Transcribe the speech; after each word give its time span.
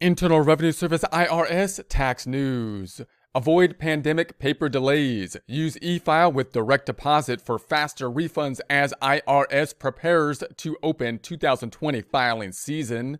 Internal 0.00 0.42
Revenue 0.42 0.70
Service 0.70 1.02
IRS 1.12 1.82
tax 1.88 2.24
news. 2.24 3.00
Avoid 3.34 3.80
pandemic 3.80 4.38
paper 4.38 4.68
delays. 4.68 5.36
Use 5.48 5.76
e-file 5.82 6.30
with 6.30 6.52
direct 6.52 6.86
deposit 6.86 7.40
for 7.40 7.58
faster 7.58 8.08
refunds 8.08 8.60
as 8.70 8.94
IRS 9.02 9.76
prepares 9.76 10.44
to 10.58 10.76
open 10.84 11.18
2020 11.18 12.00
filing 12.02 12.52
season. 12.52 13.18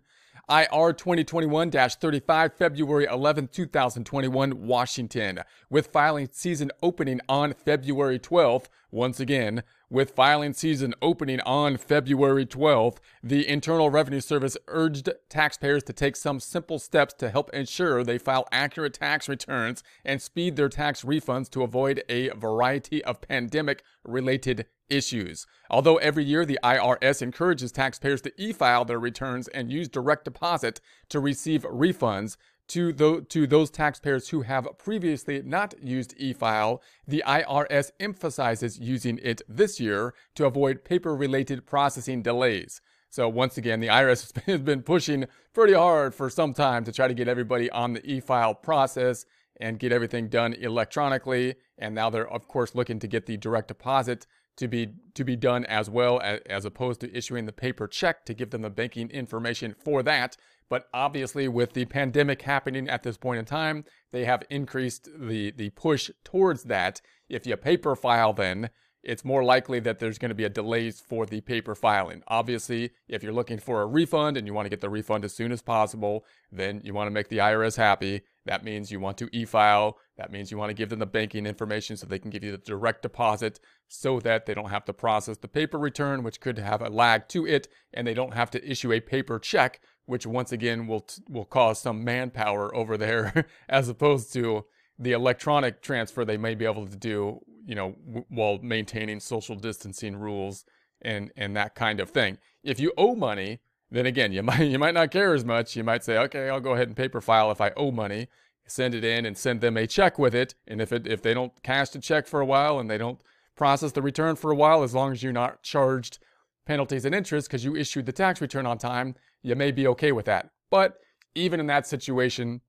IR 0.49 0.93
2021 0.93 1.69
35, 1.69 2.53
February 2.53 3.05
11, 3.11 3.49
2021, 3.49 4.65
Washington, 4.65 5.41
with 5.69 5.87
filing 5.87 6.29
season 6.31 6.71
opening 6.81 7.19
on 7.27 7.51
February 7.51 8.19
12th. 8.19 8.67
Once 8.91 9.19
again, 9.19 9.61
with 9.91 10.11
filing 10.11 10.53
season 10.53 10.95
opening 10.99 11.39
on 11.41 11.77
February 11.77 12.45
12th, 12.45 12.97
the 13.21 13.47
Internal 13.47 13.91
Revenue 13.91 14.19
Service 14.19 14.57
urged 14.67 15.09
taxpayers 15.29 15.83
to 15.83 15.93
take 15.93 16.15
some 16.15 16.39
simple 16.39 16.79
steps 16.79 17.13
to 17.13 17.29
help 17.29 17.53
ensure 17.53 18.03
they 18.03 18.17
file 18.17 18.47
accurate 18.51 18.95
tax 18.95 19.29
returns 19.29 19.83
and 20.03 20.21
speed 20.21 20.55
their 20.55 20.69
tax 20.69 21.03
refunds 21.03 21.49
to 21.51 21.61
avoid 21.61 22.03
a 22.09 22.29
variety 22.29 23.03
of 23.03 23.21
pandemic 23.21 23.83
related 24.03 24.65
issues. 24.89 25.45
Although 25.69 25.97
every 25.97 26.23
year 26.23 26.43
the 26.43 26.59
IRS 26.63 27.21
encourages 27.21 27.71
taxpayers 27.71 28.21
to 28.21 28.33
e 28.41 28.51
file 28.51 28.85
their 28.85 28.99
returns 28.99 29.47
and 29.49 29.71
use 29.71 29.87
direct 29.87 30.25
deposit 30.25 30.81
to 31.09 31.19
receive 31.19 31.61
refunds, 31.61 32.37
to, 32.69 32.93
the, 32.93 33.25
to 33.29 33.45
those 33.45 33.69
taxpayers 33.69 34.29
who 34.29 34.41
have 34.41 34.67
previously 34.77 35.41
not 35.41 35.73
used 35.81 36.13
e-file, 36.17 36.81
the 37.07 37.23
IRS 37.25 37.91
emphasizes 37.99 38.79
using 38.79 39.19
it 39.21 39.41
this 39.47 39.79
year 39.79 40.13
to 40.35 40.45
avoid 40.45 40.85
paper-related 40.85 41.65
processing 41.65 42.21
delays. 42.21 42.81
So 43.09 43.27
once 43.27 43.57
again, 43.57 43.79
the 43.79 43.87
IRS 43.87 44.39
has 44.45 44.61
been 44.61 44.83
pushing 44.83 45.25
pretty 45.53 45.73
hard 45.73 46.13
for 46.13 46.29
some 46.29 46.53
time 46.53 46.83
to 46.85 46.91
try 46.91 47.07
to 47.07 47.13
get 47.13 47.27
everybody 47.27 47.69
on 47.71 47.93
the 47.93 48.05
e-file 48.05 48.53
process 48.53 49.25
and 49.59 49.79
get 49.79 49.91
everything 49.91 50.29
done 50.29 50.53
electronically. 50.53 51.55
And 51.77 51.95
now 51.95 52.09
they're 52.09 52.29
of 52.29 52.47
course 52.47 52.75
looking 52.75 52.99
to 52.99 53.07
get 53.07 53.25
the 53.25 53.37
direct 53.37 53.67
deposit 53.67 54.25
to 54.57 54.67
be 54.67 54.89
to 55.15 55.23
be 55.23 55.35
done 55.35 55.65
as 55.65 55.89
well 55.89 56.19
as, 56.21 56.41
as 56.45 56.65
opposed 56.65 56.99
to 57.01 57.17
issuing 57.17 57.45
the 57.45 57.53
paper 57.53 57.87
check 57.87 58.25
to 58.25 58.33
give 58.33 58.51
them 58.51 58.61
the 58.61 58.69
banking 58.69 59.09
information 59.09 59.73
for 59.73 60.03
that. 60.03 60.37
But 60.69 60.87
obviously, 60.93 61.47
with 61.47 61.73
the 61.73 61.85
pandemic 61.85 62.43
happening 62.43 62.87
at 62.87 63.03
this 63.03 63.17
point 63.17 63.39
in 63.39 63.45
time, 63.45 63.85
they 64.11 64.25
have 64.25 64.43
increased 64.49 65.09
the 65.17 65.51
the 65.51 65.71
push 65.71 66.11
towards 66.23 66.63
that. 66.65 67.01
If 67.27 67.45
you 67.47 67.57
paper 67.57 67.95
file, 67.95 68.33
then 68.33 68.69
it's 69.01 69.23
more 69.23 69.43
likely 69.43 69.79
that 69.79 69.99
there's 69.99 70.17
going 70.17 70.29
to 70.29 70.35
be 70.35 70.43
a 70.43 70.49
delays 70.49 70.99
for 70.99 71.25
the 71.25 71.39
paper 71.41 71.73
filing. 71.73 72.21
Obviously, 72.27 72.91
if 73.07 73.23
you're 73.23 73.33
looking 73.33 73.57
for 73.57 73.81
a 73.81 73.85
refund 73.85 74.35
and 74.35 74.45
you 74.45 74.53
want 74.53 74.65
to 74.65 74.69
get 74.69 74.81
the 74.81 74.89
refund 74.89 75.23
as 75.23 75.33
soon 75.33 75.51
as 75.51 75.61
possible, 75.61 76.25
then 76.51 76.81
you 76.83 76.93
want 76.93 77.07
to 77.07 77.11
make 77.11 77.29
the 77.29 77.37
IRS 77.37 77.77
happy. 77.77 78.21
That 78.45 78.63
means 78.63 78.91
you 78.91 78.99
want 78.99 79.17
to 79.19 79.29
e-file. 79.31 79.97
That 80.17 80.31
means 80.31 80.51
you 80.51 80.57
want 80.57 80.69
to 80.69 80.73
give 80.73 80.89
them 80.89 80.99
the 80.99 81.05
banking 81.05 81.45
information 81.45 81.95
so 81.95 82.07
they 82.07 82.19
can 82.19 82.29
give 82.29 82.43
you 82.43 82.51
the 82.51 82.57
direct 82.57 83.03
deposit 83.03 83.59
so 83.87 84.19
that 84.19 84.45
they 84.45 84.53
don't 84.53 84.69
have 84.69 84.85
to 84.85 84.93
process 84.93 85.37
the 85.37 85.47
paper 85.47 85.79
return, 85.79 86.23
which 86.23 86.41
could 86.41 86.57
have 86.57 86.81
a 86.81 86.89
lag 86.89 87.29
to 87.29 87.47
it, 87.47 87.69
and 87.93 88.05
they 88.05 88.13
don't 88.13 88.33
have 88.33 88.51
to 88.51 88.69
issue 88.69 88.91
a 88.91 88.99
paper 88.99 89.39
check, 89.39 89.79
which 90.09 90.25
once 90.25 90.51
again 90.51 90.87
will 90.87 91.05
will 91.29 91.45
cause 91.45 91.79
some 91.79 92.03
manpower 92.03 92.75
over 92.75 92.97
there 92.97 93.45
as 93.69 93.87
opposed 93.87 94.33
to 94.33 94.65
the 94.97 95.11
electronic 95.11 95.83
transfer 95.83 96.25
they 96.25 96.35
may 96.35 96.55
be 96.55 96.65
able 96.65 96.87
to 96.87 96.95
do, 96.97 97.39
you 97.65 97.75
know, 97.75 97.95
w- 98.07 98.25
while 98.29 98.57
maintaining 98.63 99.19
social 99.19 99.55
distancing 99.55 100.15
rules 100.15 100.65
and 100.99 101.31
and 101.37 101.55
that 101.55 101.75
kind 101.75 101.99
of 101.99 102.09
thing. 102.09 102.39
If 102.63 102.79
you 102.79 102.91
owe 102.97 103.13
money, 103.13 103.59
then 103.91 104.07
again, 104.07 104.31
you 104.31 104.41
might 104.49 104.61
you 104.61 104.79
might 104.79 104.95
not 104.95 105.11
care 105.11 105.35
as 105.35 105.45
much. 105.45 105.75
You 105.75 105.83
might 105.83 106.03
say, 106.03 106.17
"Okay, 106.17 106.49
I'll 106.49 106.59
go 106.59 106.73
ahead 106.73 106.87
and 106.87 106.97
paper 106.97 107.21
file 107.21 107.51
if 107.51 107.61
I 107.61 107.69
owe 107.77 107.91
money." 107.91 108.29
Send 108.65 108.95
it 108.95 109.03
in 109.03 109.25
and 109.25 109.37
send 109.37 109.61
them 109.61 109.77
a 109.77 109.85
check 109.85 110.17
with 110.17 110.33
it. 110.33 110.55
And 110.67 110.81
if 110.81 110.91
it 110.91 111.05
if 111.05 111.21
they 111.21 111.35
don't 111.35 111.53
cash 111.61 111.89
the 111.89 111.99
check 111.99 112.25
for 112.25 112.41
a 112.41 112.45
while 112.45 112.79
and 112.79 112.89
they 112.89 112.97
don't 112.97 113.21
process 113.55 113.91
the 113.91 114.01
return 114.01 114.35
for 114.35 114.49
a 114.49 114.55
while, 114.55 114.81
as 114.81 114.95
long 114.95 115.11
as 115.11 115.21
you're 115.21 115.33
not 115.33 115.61
charged 115.61 116.17
penalties 116.65 117.05
and 117.05 117.13
interest 117.15 117.47
because 117.47 117.65
you 117.65 117.75
issued 117.75 118.05
the 118.05 118.11
tax 118.11 118.41
return 118.41 118.65
on 118.65 118.77
time, 118.77 119.15
you 119.41 119.55
may 119.55 119.71
be 119.71 119.87
okay 119.87 120.11
with 120.11 120.25
that. 120.25 120.49
But 120.69 120.99
even 121.35 121.59
in 121.59 121.67
that 121.67 121.87
situation, 121.87 122.61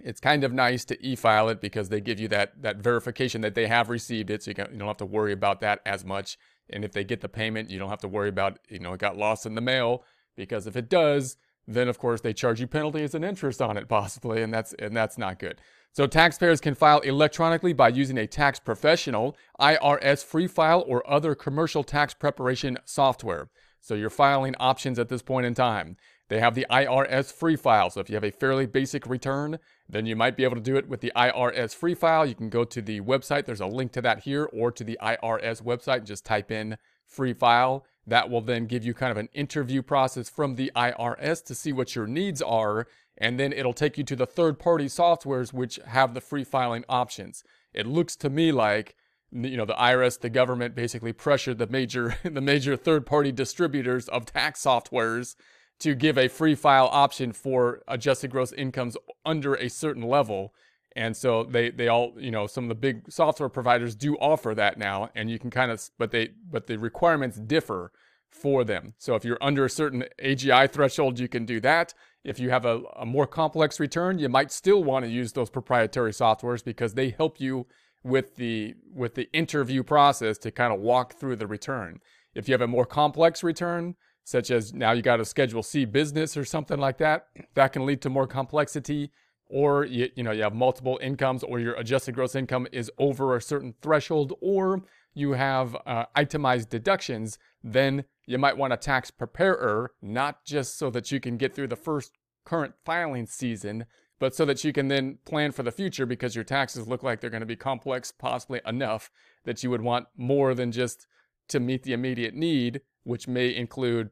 it's 0.00 0.20
kind 0.20 0.44
of 0.44 0.52
nice 0.52 0.84
to 0.86 1.06
e-file 1.06 1.48
it 1.48 1.60
because 1.60 1.88
they 1.88 2.00
give 2.00 2.20
you 2.20 2.28
that 2.28 2.62
that 2.62 2.76
verification 2.76 3.40
that 3.40 3.54
they 3.54 3.66
have 3.66 3.88
received 3.88 4.30
it, 4.30 4.42
so 4.42 4.50
you, 4.50 4.54
can, 4.54 4.68
you 4.72 4.78
don't 4.78 4.88
have 4.88 4.96
to 4.98 5.06
worry 5.06 5.32
about 5.32 5.60
that 5.60 5.80
as 5.84 6.04
much. 6.04 6.38
And 6.70 6.84
if 6.84 6.92
they 6.92 7.04
get 7.04 7.20
the 7.20 7.28
payment, 7.28 7.70
you 7.70 7.78
don't 7.78 7.88
have 7.88 8.00
to 8.00 8.08
worry 8.08 8.28
about 8.28 8.58
you 8.68 8.78
know 8.78 8.92
it 8.92 9.00
got 9.00 9.16
lost 9.16 9.46
in 9.46 9.54
the 9.54 9.60
mail 9.60 10.04
because 10.36 10.66
if 10.66 10.76
it 10.76 10.88
does, 10.88 11.36
then 11.66 11.88
of 11.88 11.98
course 11.98 12.20
they 12.20 12.32
charge 12.32 12.60
you 12.60 12.66
penalties 12.66 13.14
and 13.14 13.24
interest 13.24 13.60
on 13.60 13.76
it 13.76 13.88
possibly, 13.88 14.42
and 14.42 14.52
that's 14.52 14.72
and 14.78 14.96
that's 14.96 15.18
not 15.18 15.38
good. 15.38 15.60
So 15.92 16.06
taxpayers 16.06 16.60
can 16.60 16.74
file 16.74 17.00
electronically 17.00 17.72
by 17.72 17.88
using 17.88 18.18
a 18.18 18.26
tax 18.26 18.60
professional, 18.60 19.36
IRS 19.60 20.24
free 20.24 20.46
file, 20.46 20.84
or 20.86 21.08
other 21.10 21.34
commercial 21.34 21.82
tax 21.82 22.14
preparation 22.14 22.78
software. 22.84 23.48
So 23.80 23.94
you're 23.94 24.10
filing 24.10 24.54
options 24.58 24.98
at 24.98 25.08
this 25.08 25.22
point 25.22 25.46
in 25.46 25.54
time. 25.54 25.96
They 26.28 26.40
have 26.40 26.54
the 26.54 26.66
IRS 26.70 27.32
free 27.32 27.56
file. 27.56 27.90
So 27.90 28.00
if 28.00 28.10
you 28.10 28.16
have 28.16 28.24
a 28.24 28.30
fairly 28.30 28.66
basic 28.66 29.06
return, 29.06 29.58
then 29.88 30.04
you 30.04 30.14
might 30.14 30.36
be 30.36 30.44
able 30.44 30.56
to 30.56 30.62
do 30.62 30.76
it 30.76 30.88
with 30.88 31.00
the 31.00 31.12
IRS 31.16 31.74
free 31.74 31.94
file. 31.94 32.26
You 32.26 32.34
can 32.34 32.50
go 32.50 32.64
to 32.64 32.82
the 32.82 33.00
website. 33.00 33.46
There's 33.46 33.62
a 33.62 33.66
link 33.66 33.92
to 33.92 34.02
that 34.02 34.20
here 34.20 34.44
or 34.52 34.70
to 34.72 34.84
the 34.84 34.98
IRS 35.02 35.62
website 35.62 36.04
just 36.04 36.26
type 36.26 36.50
in 36.50 36.76
free 37.06 37.32
file. 37.32 37.86
That 38.06 38.28
will 38.28 38.42
then 38.42 38.66
give 38.66 38.84
you 38.84 38.92
kind 38.92 39.10
of 39.10 39.16
an 39.16 39.30
interview 39.32 39.82
process 39.82 40.28
from 40.28 40.56
the 40.56 40.70
IRS 40.76 41.44
to 41.44 41.54
see 41.54 41.72
what 41.72 41.94
your 41.94 42.06
needs 42.06 42.42
are. 42.42 42.86
And 43.16 43.40
then 43.40 43.52
it'll 43.52 43.72
take 43.72 43.96
you 43.96 44.04
to 44.04 44.16
the 44.16 44.26
third 44.26 44.58
party 44.58 44.86
softwares 44.86 45.52
which 45.52 45.80
have 45.86 46.14
the 46.14 46.20
free 46.20 46.44
filing 46.44 46.84
options. 46.88 47.42
It 47.72 47.86
looks 47.86 48.16
to 48.16 48.30
me 48.30 48.52
like 48.52 48.94
you 49.32 49.56
know 49.56 49.64
the 49.64 49.74
IRS, 49.74 50.20
the 50.20 50.30
government 50.30 50.74
basically 50.74 51.12
pressured 51.12 51.58
the 51.58 51.66
major 51.66 52.16
the 52.24 52.40
major 52.40 52.76
third 52.76 53.06
party 53.06 53.32
distributors 53.32 54.08
of 54.08 54.26
tax 54.26 54.62
softwares 54.62 55.36
to 55.80 55.94
give 55.94 56.18
a 56.18 56.28
free 56.28 56.54
file 56.54 56.88
option 56.92 57.32
for 57.32 57.82
adjusted 57.86 58.30
gross 58.30 58.52
incomes 58.52 58.96
under 59.24 59.54
a 59.54 59.68
certain 59.68 60.02
level. 60.02 60.52
And 60.96 61.16
so 61.16 61.44
they, 61.44 61.70
they 61.70 61.86
all, 61.86 62.14
you 62.16 62.30
know, 62.30 62.46
some 62.46 62.64
of 62.64 62.68
the 62.68 62.74
big 62.74 63.10
software 63.10 63.48
providers 63.48 63.94
do 63.94 64.16
offer 64.16 64.54
that 64.54 64.78
now, 64.78 65.10
and 65.14 65.30
you 65.30 65.38
can 65.38 65.50
kind 65.50 65.70
of, 65.70 65.88
but 65.98 66.10
they, 66.10 66.30
but 66.50 66.66
the 66.66 66.76
requirements 66.76 67.38
differ 67.38 67.92
for 68.30 68.64
them. 68.64 68.94
So 68.98 69.14
if 69.14 69.24
you're 69.24 69.38
under 69.40 69.64
a 69.64 69.70
certain 69.70 70.04
AGI 70.22 70.70
threshold, 70.70 71.20
you 71.20 71.28
can 71.28 71.44
do 71.44 71.60
that. 71.60 71.94
If 72.24 72.40
you 72.40 72.50
have 72.50 72.64
a, 72.64 72.82
a 72.96 73.06
more 73.06 73.26
complex 73.26 73.78
return, 73.78 74.18
you 74.18 74.28
might 74.28 74.50
still 74.50 74.82
want 74.82 75.04
to 75.04 75.10
use 75.10 75.32
those 75.32 75.50
proprietary 75.50 76.12
softwares 76.12 76.64
because 76.64 76.94
they 76.94 77.10
help 77.10 77.40
you 77.40 77.66
with 78.08 78.36
the 78.36 78.74
with 78.92 79.14
the 79.14 79.28
interview 79.32 79.82
process 79.82 80.38
to 80.38 80.50
kind 80.50 80.72
of 80.72 80.80
walk 80.80 81.14
through 81.14 81.36
the 81.36 81.46
return. 81.46 82.00
If 82.34 82.48
you 82.48 82.54
have 82.54 82.60
a 82.60 82.66
more 82.66 82.86
complex 82.86 83.42
return, 83.42 83.94
such 84.24 84.50
as 84.50 84.72
now 84.72 84.92
you 84.92 85.02
got 85.02 85.20
a 85.20 85.24
Schedule 85.24 85.62
C 85.62 85.84
business 85.84 86.36
or 86.36 86.44
something 86.44 86.78
like 86.78 86.98
that, 86.98 87.26
that 87.54 87.72
can 87.72 87.86
lead 87.86 88.02
to 88.02 88.10
more 88.10 88.26
complexity. 88.26 89.10
Or 89.50 89.84
you, 89.84 90.10
you 90.14 90.22
know 90.22 90.30
you 90.32 90.42
have 90.42 90.54
multiple 90.54 90.98
incomes, 91.02 91.42
or 91.42 91.58
your 91.58 91.74
adjusted 91.74 92.14
gross 92.14 92.34
income 92.34 92.66
is 92.70 92.90
over 92.98 93.34
a 93.34 93.40
certain 93.40 93.74
threshold, 93.80 94.34
or 94.42 94.82
you 95.14 95.32
have 95.32 95.74
uh, 95.86 96.04
itemized 96.14 96.68
deductions, 96.68 97.38
then 97.64 98.04
you 98.26 98.36
might 98.36 98.58
want 98.58 98.74
a 98.74 98.76
tax 98.76 99.10
preparer, 99.10 99.92
not 100.02 100.44
just 100.44 100.78
so 100.78 100.90
that 100.90 101.10
you 101.10 101.18
can 101.18 101.38
get 101.38 101.54
through 101.54 101.68
the 101.68 101.76
first 101.76 102.12
current 102.44 102.74
filing 102.84 103.26
season, 103.26 103.86
but 104.18 104.34
so 104.34 104.44
that 104.44 104.64
you 104.64 104.72
can 104.72 104.88
then 104.88 105.18
plan 105.24 105.52
for 105.52 105.62
the 105.62 105.70
future 105.70 106.06
because 106.06 106.34
your 106.34 106.44
taxes 106.44 106.88
look 106.88 107.02
like 107.02 107.20
they're 107.20 107.30
going 107.30 107.40
to 107.40 107.46
be 107.46 107.56
complex, 107.56 108.12
possibly 108.12 108.60
enough 108.66 109.10
that 109.44 109.62
you 109.62 109.70
would 109.70 109.82
want 109.82 110.06
more 110.16 110.54
than 110.54 110.72
just 110.72 111.06
to 111.48 111.60
meet 111.60 111.82
the 111.82 111.92
immediate 111.92 112.34
need, 112.34 112.80
which 113.04 113.28
may 113.28 113.54
include 113.54 114.10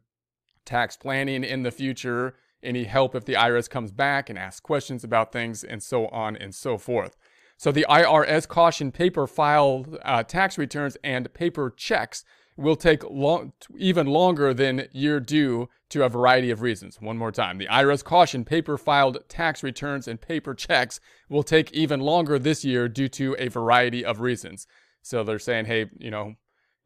tax 0.65 0.97
planning 0.97 1.45
in 1.45 1.63
the 1.63 1.71
future, 1.71 2.35
any 2.63 2.85
help 2.85 3.15
if 3.15 3.25
the 3.25 3.35
IRS 3.35 3.69
comes 3.69 3.93
back 3.93 4.31
and 4.31 4.39
asks 4.39 4.61
questions 4.61 5.05
about 5.05 5.33
things, 5.33 5.63
and 5.63 5.83
so 5.83 6.09
on 6.09 6.37
and 6.37 6.55
so 6.55 6.79
forth. 6.79 7.17
So 7.57 7.73
the 7.73 7.87
IRS 7.89 8.47
caution 8.47 8.93
paper 8.93 9.27
file 9.27 9.87
uh, 10.05 10.23
tax 10.23 10.59
returns 10.59 10.97
and 11.03 11.33
paper 11.33 11.73
checks 11.75 12.25
will 12.57 12.77
take 12.77 13.05
long, 13.05 13.53
even 13.77 14.07
longer 14.07 14.55
than 14.55 14.89
year 14.93 15.21
due 15.21 15.69
to 15.91 16.05
a 16.05 16.09
variety 16.09 16.51
of 16.51 16.63
reasons. 16.63 17.01
One 17.01 17.19
more 17.19 17.33
time. 17.33 17.59
The 17.59 17.67
IRS 17.67 18.03
caution 18.03 18.45
paper 18.45 18.79
filed 18.79 19.19
tax 19.29 19.63
returns 19.63 20.09
and 20.09 20.21
paper 20.21 20.55
checks 20.55 20.99
will 21.29 21.43
take 21.43 21.73
even 21.73 22.01
longer 22.01 22.39
this 22.39 22.65
year 22.65 22.89
due 22.89 23.09
to 23.09 23.37
a 23.39 23.49
variety 23.49 24.05
of 24.05 24.21
reasons. 24.21 24.67
So 25.03 25.23
they're 25.23 25.39
saying, 25.39 25.67
hey, 25.67 25.91
you 25.99 26.11
know, 26.11 26.35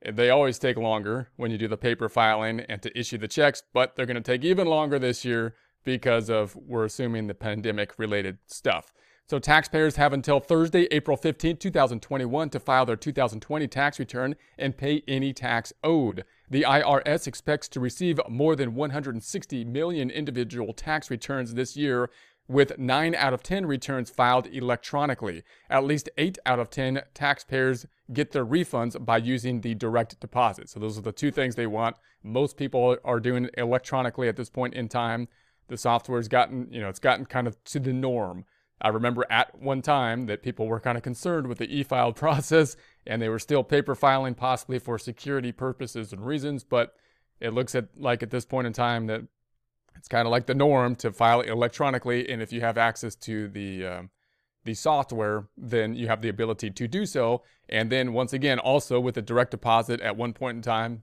they 0.05 0.31
always 0.31 0.59
take 0.59 0.77
longer 0.77 1.31
when 1.37 1.51
you 1.51 1.59
do 1.59 1.69
the 1.69 1.77
paper 1.77 2.09
filing 2.09 2.61
and 2.61 2.83
to 2.83 2.99
issue 2.99 3.19
the 3.19 3.29
checks, 3.29 3.63
but 3.73 3.95
they're 3.95 4.07
going 4.07 4.17
to 4.17 4.23
take 4.23 4.45
even 4.45 4.67
longer 4.67 4.99
this 4.99 5.25
year 5.25 5.55
because 5.85 6.29
of, 6.29 6.57
we're 6.57 6.85
assuming, 6.85 7.27
the 7.27 7.35
pandemic 7.35 7.99
related 7.99 8.39
stuff. 8.47 8.93
So 9.31 9.39
taxpayers 9.39 9.95
have 9.95 10.13
until 10.13 10.41
Thursday, 10.41 10.89
April 10.91 11.17
15, 11.17 11.59
2021 11.59 12.51
to 12.51 12.59
file 12.59 12.85
their 12.85 12.97
2020 12.97 13.69
tax 13.69 14.01
return 14.01 14.35
and 14.59 14.77
pay 14.77 15.05
any 15.07 15.33
tax 15.33 15.73
owed. 15.85 16.25
The 16.51 16.63
IRS 16.63 17.29
expects 17.29 17.69
to 17.69 17.79
receive 17.79 18.19
more 18.29 18.57
than 18.57 18.75
160 18.75 19.65
million 19.67 20.11
individual 20.11 20.73
tax 20.73 21.13
returns 21.13 21.55
this 21.55 21.77
year, 21.77 22.11
with 22.49 22.77
9 22.77 23.15
out 23.15 23.33
of 23.33 23.45
10 23.45 23.67
returns 23.67 24.11
filed 24.11 24.49
electronically. 24.49 25.45
At 25.71 25.85
least 25.85 26.11
8 26.19 26.37
out 26.45 26.59
of 26.59 26.69
10 26.69 27.03
taxpayers 27.15 27.87
get 28.13 28.33
their 28.33 28.45
refunds 28.45 29.05
by 29.05 29.19
using 29.19 29.61
the 29.61 29.77
direct 29.77 30.19
deposit. 30.19 30.69
So 30.69 30.81
those 30.81 30.99
are 30.99 31.03
the 31.03 31.13
two 31.13 31.31
things 31.31 31.55
they 31.55 31.69
want. 31.69 31.95
Most 32.25 32.57
people 32.57 32.97
are 33.05 33.21
doing 33.21 33.45
it 33.45 33.55
electronically 33.57 34.27
at 34.27 34.35
this 34.35 34.51
point 34.51 34.75
in 34.75 34.89
time. 34.89 35.29
The 35.69 35.77
software's 35.77 36.27
gotten, 36.27 36.67
you 36.73 36.81
know, 36.81 36.89
it's 36.89 36.99
gotten 36.99 37.27
kind 37.27 37.47
of 37.47 37.63
to 37.67 37.79
the 37.79 37.93
norm. 37.93 38.45
I 38.81 38.89
remember 38.89 39.27
at 39.31 39.61
one 39.61 39.83
time 39.83 40.27
that 40.27 40.43
people 40.43 40.67
were 40.67 40.81
kind 40.81 40.97
of 40.97 41.05
concerned 41.05 41.47
with 41.47 41.59
the 41.59 41.79
e-file 41.79 42.13
process 42.25 42.77
and 43.07 43.21
they 43.21 43.29
were 43.29 43.39
still 43.39 43.63
paper 43.63 43.95
filing 43.95 44.35
possibly 44.35 44.79
for 44.79 44.99
security 44.99 45.53
purposes 45.53 46.13
and 46.13 46.25
reasons, 46.25 46.65
but 46.65 46.95
it 47.41 47.53
looks 47.53 47.75
at 47.75 47.89
like 47.97 48.23
at 48.23 48.31
this 48.31 48.45
point 48.45 48.67
in 48.67 48.73
time 48.73 49.07
that 49.07 49.23
it's 49.97 50.09
kind 50.09 50.27
of 50.27 50.31
like 50.31 50.47
the 50.47 50.55
norm 50.55 50.95
to 50.97 51.13
file 51.13 51.41
electronically 51.41 52.29
and 52.31 52.41
if 52.41 52.53
you 52.53 52.61
have 52.61 52.79
access 52.79 53.15
to 53.15 53.49
the 53.49 53.87
uh, 53.87 54.03
the 54.65 54.75
software, 54.75 55.49
then 55.57 55.95
you 55.95 56.09
have 56.09 56.21
the 56.21 56.29
ability 56.29 56.71
to 56.71 56.87
do 56.87 57.07
so. 57.07 57.43
And 57.69 57.91
then 57.91 58.13
once 58.13 58.33
again, 58.33 58.59
also 58.59 59.01
with 59.01 59.17
a 59.17 59.23
direct 59.23 59.53
deposit 59.53 60.01
at 60.01 60.17
one 60.17 60.33
point 60.33 60.57
in 60.57 60.63
time, 60.63 61.03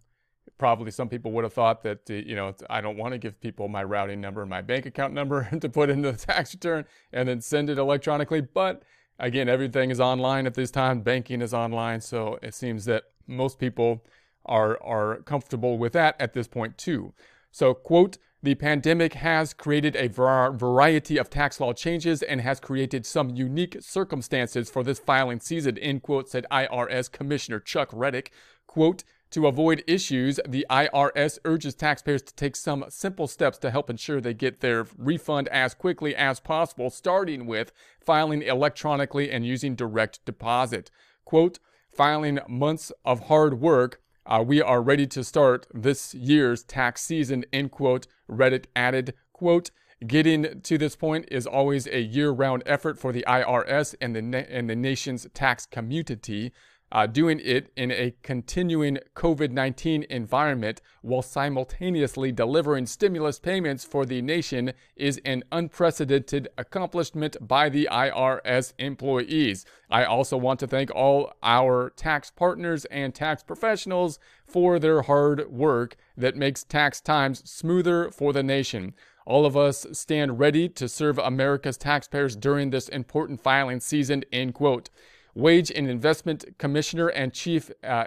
probably 0.57 0.91
some 0.91 1.09
people 1.09 1.31
would 1.31 1.43
have 1.43 1.53
thought 1.53 1.83
that, 1.83 2.09
uh, 2.09 2.13
you 2.13 2.35
know, 2.35 2.53
I 2.69 2.81
don't 2.81 2.97
want 2.97 3.13
to 3.13 3.17
give 3.17 3.39
people 3.39 3.67
my 3.67 3.83
routing 3.83 4.21
number 4.21 4.41
and 4.41 4.49
my 4.49 4.61
bank 4.61 4.85
account 4.85 5.13
number 5.13 5.47
to 5.61 5.69
put 5.69 5.89
into 5.89 6.11
the 6.11 6.17
tax 6.17 6.53
return 6.53 6.85
and 7.13 7.27
then 7.29 7.41
send 7.41 7.69
it 7.69 7.77
electronically. 7.77 8.41
But 8.41 8.83
again, 9.19 9.49
everything 9.49 9.91
is 9.91 9.99
online 9.99 10.47
at 10.47 10.55
this 10.55 10.71
time. 10.71 11.01
Banking 11.01 11.41
is 11.41 11.53
online. 11.53 12.01
So 12.01 12.39
it 12.41 12.53
seems 12.53 12.85
that 12.85 13.03
most 13.27 13.59
people 13.59 14.03
are, 14.45 14.81
are 14.81 15.17
comfortable 15.21 15.77
with 15.77 15.93
that 15.93 16.15
at 16.19 16.33
this 16.33 16.47
point 16.47 16.77
too. 16.77 17.13
So, 17.51 17.73
quote, 17.73 18.17
the 18.43 18.55
pandemic 18.55 19.15
has 19.15 19.53
created 19.53 19.95
a 19.95 20.07
variety 20.09 21.17
of 21.17 21.29
tax 21.29 21.59
law 21.59 21.73
changes 21.73 22.21
and 22.21 22.39
has 22.41 22.59
created 22.59 23.05
some 23.05 23.31
unique 23.31 23.77
circumstances 23.79 24.69
for 24.69 24.83
this 24.83 24.99
filing 24.99 25.39
season, 25.39 25.77
end 25.79 26.03
quote, 26.03 26.29
said 26.29 26.45
IRS 26.51 27.11
Commissioner 27.11 27.59
Chuck 27.59 27.89
Rettig. 27.91 28.27
Quote, 28.67 29.03
to 29.31 29.47
avoid 29.47 29.83
issues, 29.87 30.39
the 30.47 30.65
IRS 30.69 31.37
urges 31.43 31.75
taxpayers 31.75 32.21
to 32.23 32.33
take 32.35 32.55
some 32.55 32.85
simple 32.89 33.27
steps 33.27 33.57
to 33.59 33.71
help 33.71 33.89
ensure 33.89 34.21
they 34.21 34.33
get 34.33 34.61
their 34.61 34.87
refund 34.97 35.47
as 35.49 35.73
quickly 35.73 36.15
as 36.15 36.39
possible, 36.39 36.89
starting 36.89 37.45
with 37.45 37.71
filing 37.99 38.41
electronically 38.41 39.29
and 39.29 39.45
using 39.45 39.75
direct 39.75 40.23
deposit. 40.25 40.89
Quote, 41.25 41.59
filing 41.91 42.39
months 42.47 42.91
of 43.03 43.27
hard 43.27 43.59
work, 43.59 44.01
uh, 44.25 44.43
we 44.45 44.61
are 44.61 44.81
ready 44.81 45.07
to 45.07 45.23
start 45.23 45.67
this 45.73 46.13
year's 46.13 46.63
tax 46.63 47.01
season, 47.01 47.45
end 47.51 47.71
quote. 47.71 48.07
Rettig 48.29 48.65
added, 48.75 49.13
quote, 49.33 49.71
Getting 50.05 50.61
to 50.61 50.77
this 50.77 50.95
point 50.95 51.25
is 51.31 51.47
always 51.47 51.87
a 51.87 51.99
year 51.99 52.29
round 52.29 52.61
effort 52.67 52.99
for 52.99 53.11
the 53.11 53.25
IRS 53.27 53.95
and 53.99 54.15
the, 54.15 54.21
na- 54.21 54.43
and 54.47 54.69
the 54.69 54.75
nation's 54.75 55.25
tax 55.33 55.65
community 55.65 56.53
uh, 56.91 57.05
doing 57.05 57.39
it 57.43 57.71
in 57.75 57.91
a 57.91 58.13
continuing 58.23 58.97
COVID 59.15 59.51
19 59.51 60.05
environment 60.09 60.81
while 61.01 61.21
simultaneously 61.21 62.31
delivering 62.31 62.85
stimulus 62.85 63.39
payments 63.39 63.83
for 63.83 64.05
the 64.05 64.21
nation 64.21 64.73
is 64.95 65.19
an 65.25 65.43
unprecedented 65.51 66.47
accomplishment 66.57 67.35
by 67.45 67.69
the 67.69 67.87
IRS 67.91 68.73
employees. 68.77 69.65
I 69.89 70.05
also 70.05 70.37
want 70.37 70.59
to 70.61 70.67
thank 70.67 70.91
all 70.91 71.33
our 71.43 71.91
tax 71.95 72.31
partners 72.31 72.85
and 72.85 73.13
tax 73.13 73.43
professionals 73.43 74.19
for 74.45 74.79
their 74.79 75.03
hard 75.03 75.51
work 75.51 75.97
that 76.15 76.35
makes 76.35 76.63
tax 76.63 77.01
times 77.01 77.49
smoother 77.49 78.11
for 78.11 78.33
the 78.33 78.43
nation. 78.43 78.93
All 79.25 79.45
of 79.45 79.57
us 79.57 79.85
stand 79.91 80.39
ready 80.39 80.69
to 80.69 80.87
serve 80.87 81.17
America's 81.17 81.77
taxpayers 81.77 82.37
during 82.37 82.69
this 82.69 82.87
important 82.87 83.43
filing 83.43 83.81
season, 83.81 84.23
end 84.31 84.53
quote. 84.53 84.89
Wage 85.37 85.71
and 85.71 85.87
Investment 85.87 86.45
Commissioner 86.57 87.09
and 87.09 87.31
Chief 87.31 87.69
uh, 87.83 88.05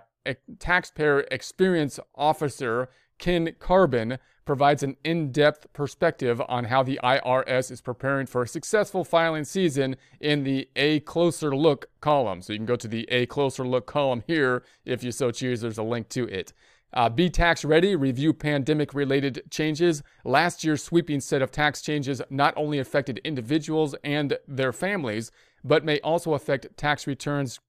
Taxpayer 0.59 1.21
Experience 1.31 2.01
Officer 2.17 2.89
Ken 3.19 3.55
Corbin 3.61 4.19
provides 4.45 4.83
an 4.83 4.97
in 5.05 5.31
depth 5.31 5.73
perspective 5.73 6.43
on 6.49 6.65
how 6.65 6.83
the 6.83 6.99
IRS 7.05 7.71
is 7.71 7.81
preparing 7.81 8.27
for 8.27 8.43
a 8.43 8.49
successful 8.49 9.05
filing 9.05 9.45
season 9.45 9.95
in 10.19 10.43
the 10.43 10.69
A 10.75 11.01
Closer 11.01 11.55
Look 11.55 11.87
column. 12.01 12.43
So 12.43 12.53
you 12.53 12.59
can 12.59 12.67
go 12.67 12.75
to 12.75 12.89
the 12.89 13.07
A 13.13 13.27
Closer 13.27 13.65
Look 13.65 13.87
column 13.87 14.25
here 14.27 14.65
if 14.85 15.05
you 15.05 15.13
so 15.13 15.31
choose. 15.31 15.61
There's 15.61 15.79
a 15.79 15.85
link 15.85 16.09
to 16.09 16.27
it. 16.27 16.53
Uh, 16.93 17.09
Be 17.09 17.31
Tax 17.31 17.65
Ready, 17.65 17.95
review 17.95 18.33
pandemic 18.33 18.95
related 18.95 19.43
changes. 19.51 20.03
Last 20.25 20.65
year's 20.65 20.83
sweeping 20.83 21.21
set 21.21 21.41
of 21.41 21.53
tax 21.53 21.83
changes 21.83 22.21
not 22.31 22.53
only 22.57 22.81
affected 22.81 23.21
individuals 23.23 23.95
and 24.03 24.37
their 24.49 24.73
families, 24.73 25.31
but 25.65 25.85
may 25.85 26.01
also 26.01 26.35
affect 26.35 26.77
tax 26.77 27.07
returns 27.07 27.61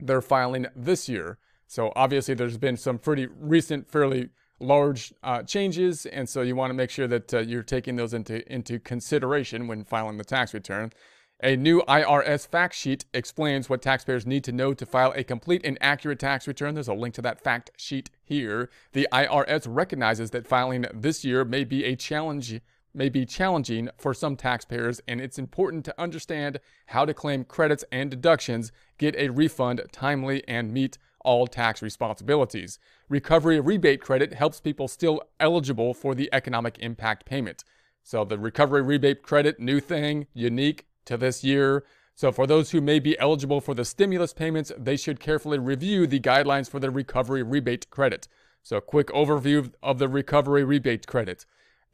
they're 0.00 0.22
filing 0.22 0.66
this 0.76 1.08
year. 1.08 1.38
So 1.66 1.92
obviously, 1.96 2.34
there's 2.34 2.56
been 2.56 2.76
some 2.76 2.98
pretty 2.98 3.26
recent, 3.26 3.90
fairly 3.90 4.30
large 4.60 5.12
uh, 5.22 5.42
changes, 5.42 6.06
and 6.06 6.28
so 6.28 6.42
you 6.42 6.56
want 6.56 6.70
to 6.70 6.74
make 6.74 6.90
sure 6.90 7.06
that 7.06 7.34
uh, 7.34 7.38
you're 7.40 7.62
taking 7.62 7.96
those 7.96 8.14
into 8.14 8.50
into 8.52 8.78
consideration 8.78 9.66
when 9.66 9.84
filing 9.84 10.18
the 10.18 10.24
tax 10.24 10.54
return. 10.54 10.92
A 11.40 11.54
new 11.54 11.82
IRS 11.82 12.48
fact 12.48 12.74
sheet 12.74 13.04
explains 13.14 13.68
what 13.68 13.80
taxpayers 13.80 14.26
need 14.26 14.42
to 14.42 14.50
know 14.50 14.74
to 14.74 14.84
file 14.84 15.12
a 15.14 15.22
complete 15.22 15.60
and 15.64 15.78
accurate 15.80 16.18
tax 16.18 16.48
return. 16.48 16.74
There's 16.74 16.88
a 16.88 16.94
link 16.94 17.14
to 17.14 17.22
that 17.22 17.40
fact 17.44 17.70
sheet 17.76 18.10
here. 18.24 18.70
The 18.92 19.06
IRS 19.12 19.66
recognizes 19.68 20.32
that 20.32 20.48
filing 20.48 20.86
this 20.92 21.24
year 21.24 21.44
may 21.44 21.62
be 21.62 21.84
a 21.84 21.94
challenge 21.94 22.60
may 22.98 23.08
be 23.08 23.24
challenging 23.24 23.88
for 23.96 24.12
some 24.12 24.36
taxpayers, 24.36 25.00
and 25.06 25.20
it's 25.20 25.38
important 25.38 25.84
to 25.84 26.00
understand 26.00 26.58
how 26.86 27.04
to 27.04 27.14
claim 27.14 27.44
credits 27.44 27.84
and 27.92 28.10
deductions, 28.10 28.72
get 28.98 29.14
a 29.16 29.28
refund 29.28 29.80
timely, 29.92 30.46
and 30.48 30.74
meet 30.74 30.98
all 31.20 31.46
tax 31.46 31.80
responsibilities. 31.80 32.78
Recovery 33.08 33.60
rebate 33.60 34.00
credit 34.00 34.34
helps 34.34 34.60
people 34.60 34.88
still 34.88 35.22
eligible 35.38 35.94
for 35.94 36.14
the 36.14 36.28
economic 36.32 36.78
impact 36.80 37.24
payment. 37.24 37.64
So, 38.02 38.24
the 38.24 38.38
recovery 38.38 38.82
rebate 38.82 39.22
credit, 39.22 39.60
new 39.60 39.80
thing, 39.80 40.26
unique 40.34 40.86
to 41.04 41.16
this 41.16 41.44
year. 41.44 41.84
So, 42.14 42.32
for 42.32 42.46
those 42.46 42.70
who 42.70 42.80
may 42.80 42.98
be 42.98 43.18
eligible 43.18 43.60
for 43.60 43.74
the 43.74 43.84
stimulus 43.84 44.32
payments, 44.32 44.72
they 44.76 44.96
should 44.96 45.20
carefully 45.20 45.58
review 45.58 46.06
the 46.06 46.18
guidelines 46.18 46.68
for 46.68 46.80
the 46.80 46.90
recovery 46.90 47.42
rebate 47.42 47.90
credit. 47.90 48.26
So, 48.62 48.80
quick 48.80 49.08
overview 49.08 49.72
of 49.82 49.98
the 49.98 50.08
recovery 50.08 50.64
rebate 50.64 51.06
credit. 51.06 51.44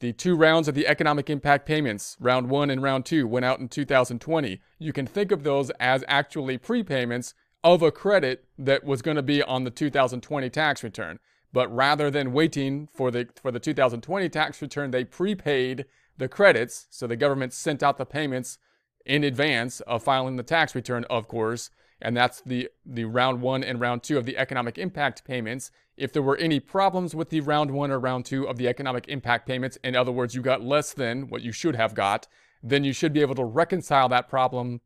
The 0.05 0.13
two 0.13 0.37
rounds 0.37 0.69
of 0.69 0.75
the 0.75 0.87
economic 0.87 1.31
impact 1.31 1.65
payments, 1.65 2.19
round 2.21 2.51
one 2.51 2.69
and 2.69 2.83
round 2.83 3.07
two, 3.07 3.27
went 3.27 3.47
out 3.47 3.59
in 3.59 3.71
2020. 3.71 4.61
You 4.79 4.93
can 4.93 5.07
think 5.07 5.33
of 5.33 5.45
those 5.45 5.71
as 5.81 6.05
actually 6.07 6.59
prepayments 6.59 7.33
of 7.63 7.81
a 7.81 7.91
credit 7.91 8.45
that 8.59 8.85
was 8.85 9.01
going 9.01 9.17
to 9.17 9.23
be 9.23 9.43
on 9.43 9.65
the 9.65 9.71
2020 9.71 10.51
tax 10.51 10.83
return. 10.83 11.21
But 11.55 11.75
rather 11.75 12.11
than 12.11 12.35
waiting 12.35 12.87
for 12.93 13.11
the 13.11 13.31
for 13.35 13.51
the 13.51 13.59
2020 13.59 14.29
tax 14.29 14.61
return, 14.61 14.91
they 14.91 15.05
prepaid 15.05 15.87
the 16.19 16.29
credits. 16.29 16.87
So 16.91 17.07
the 17.07 17.17
government 17.17 17.55
sent 17.55 17.83
out 17.83 17.97
the 17.97 18.05
payments 18.05 18.59
in 19.07 19.25
advance 19.25 19.81
of 19.81 20.03
filing 20.03 20.37
the 20.37 20.43
tax 20.43 20.75
return, 20.75 21.07
of 21.09 21.29
course 21.29 21.71
and 22.05 22.17
that's 22.17 22.43
the, 22.43 22.69
the 22.85 23.05
round 23.05 23.41
one 23.41 23.65
and 23.65 23.81
round 23.81 24.03
two 24.03 24.19
of 24.19 24.27
the 24.27 24.37
economic 24.37 24.79
impact 24.79 25.25
payments. 25.25 25.71
If 25.97 26.13
there 26.13 26.23
were 26.23 26.37
any 26.37 26.61
problems 26.61 27.15
with 27.15 27.31
the 27.31 27.41
round 27.41 27.71
one 27.71 27.91
or 27.91 27.99
round 27.99 28.25
two 28.25 28.49
of 28.49 28.57
the 28.57 28.69
economic 28.69 29.09
impact 29.09 29.47
payments, 29.47 29.79
in 29.85 29.95
other 29.95 30.11
words, 30.13 30.35
you 30.35 30.43
got 30.43 30.63
less 30.63 30.93
than 30.93 31.29
what 31.29 31.43
you 31.43 31.53
should 31.53 31.77
have 31.77 31.95
got, 31.95 32.27
then 32.63 32.83
you 32.85 32.93
should 32.93 33.13
be 33.13 33.21
able 33.21 33.35
to 33.37 33.45
reconcile 33.45 34.09
that 34.09 34.29
problem 34.29 34.81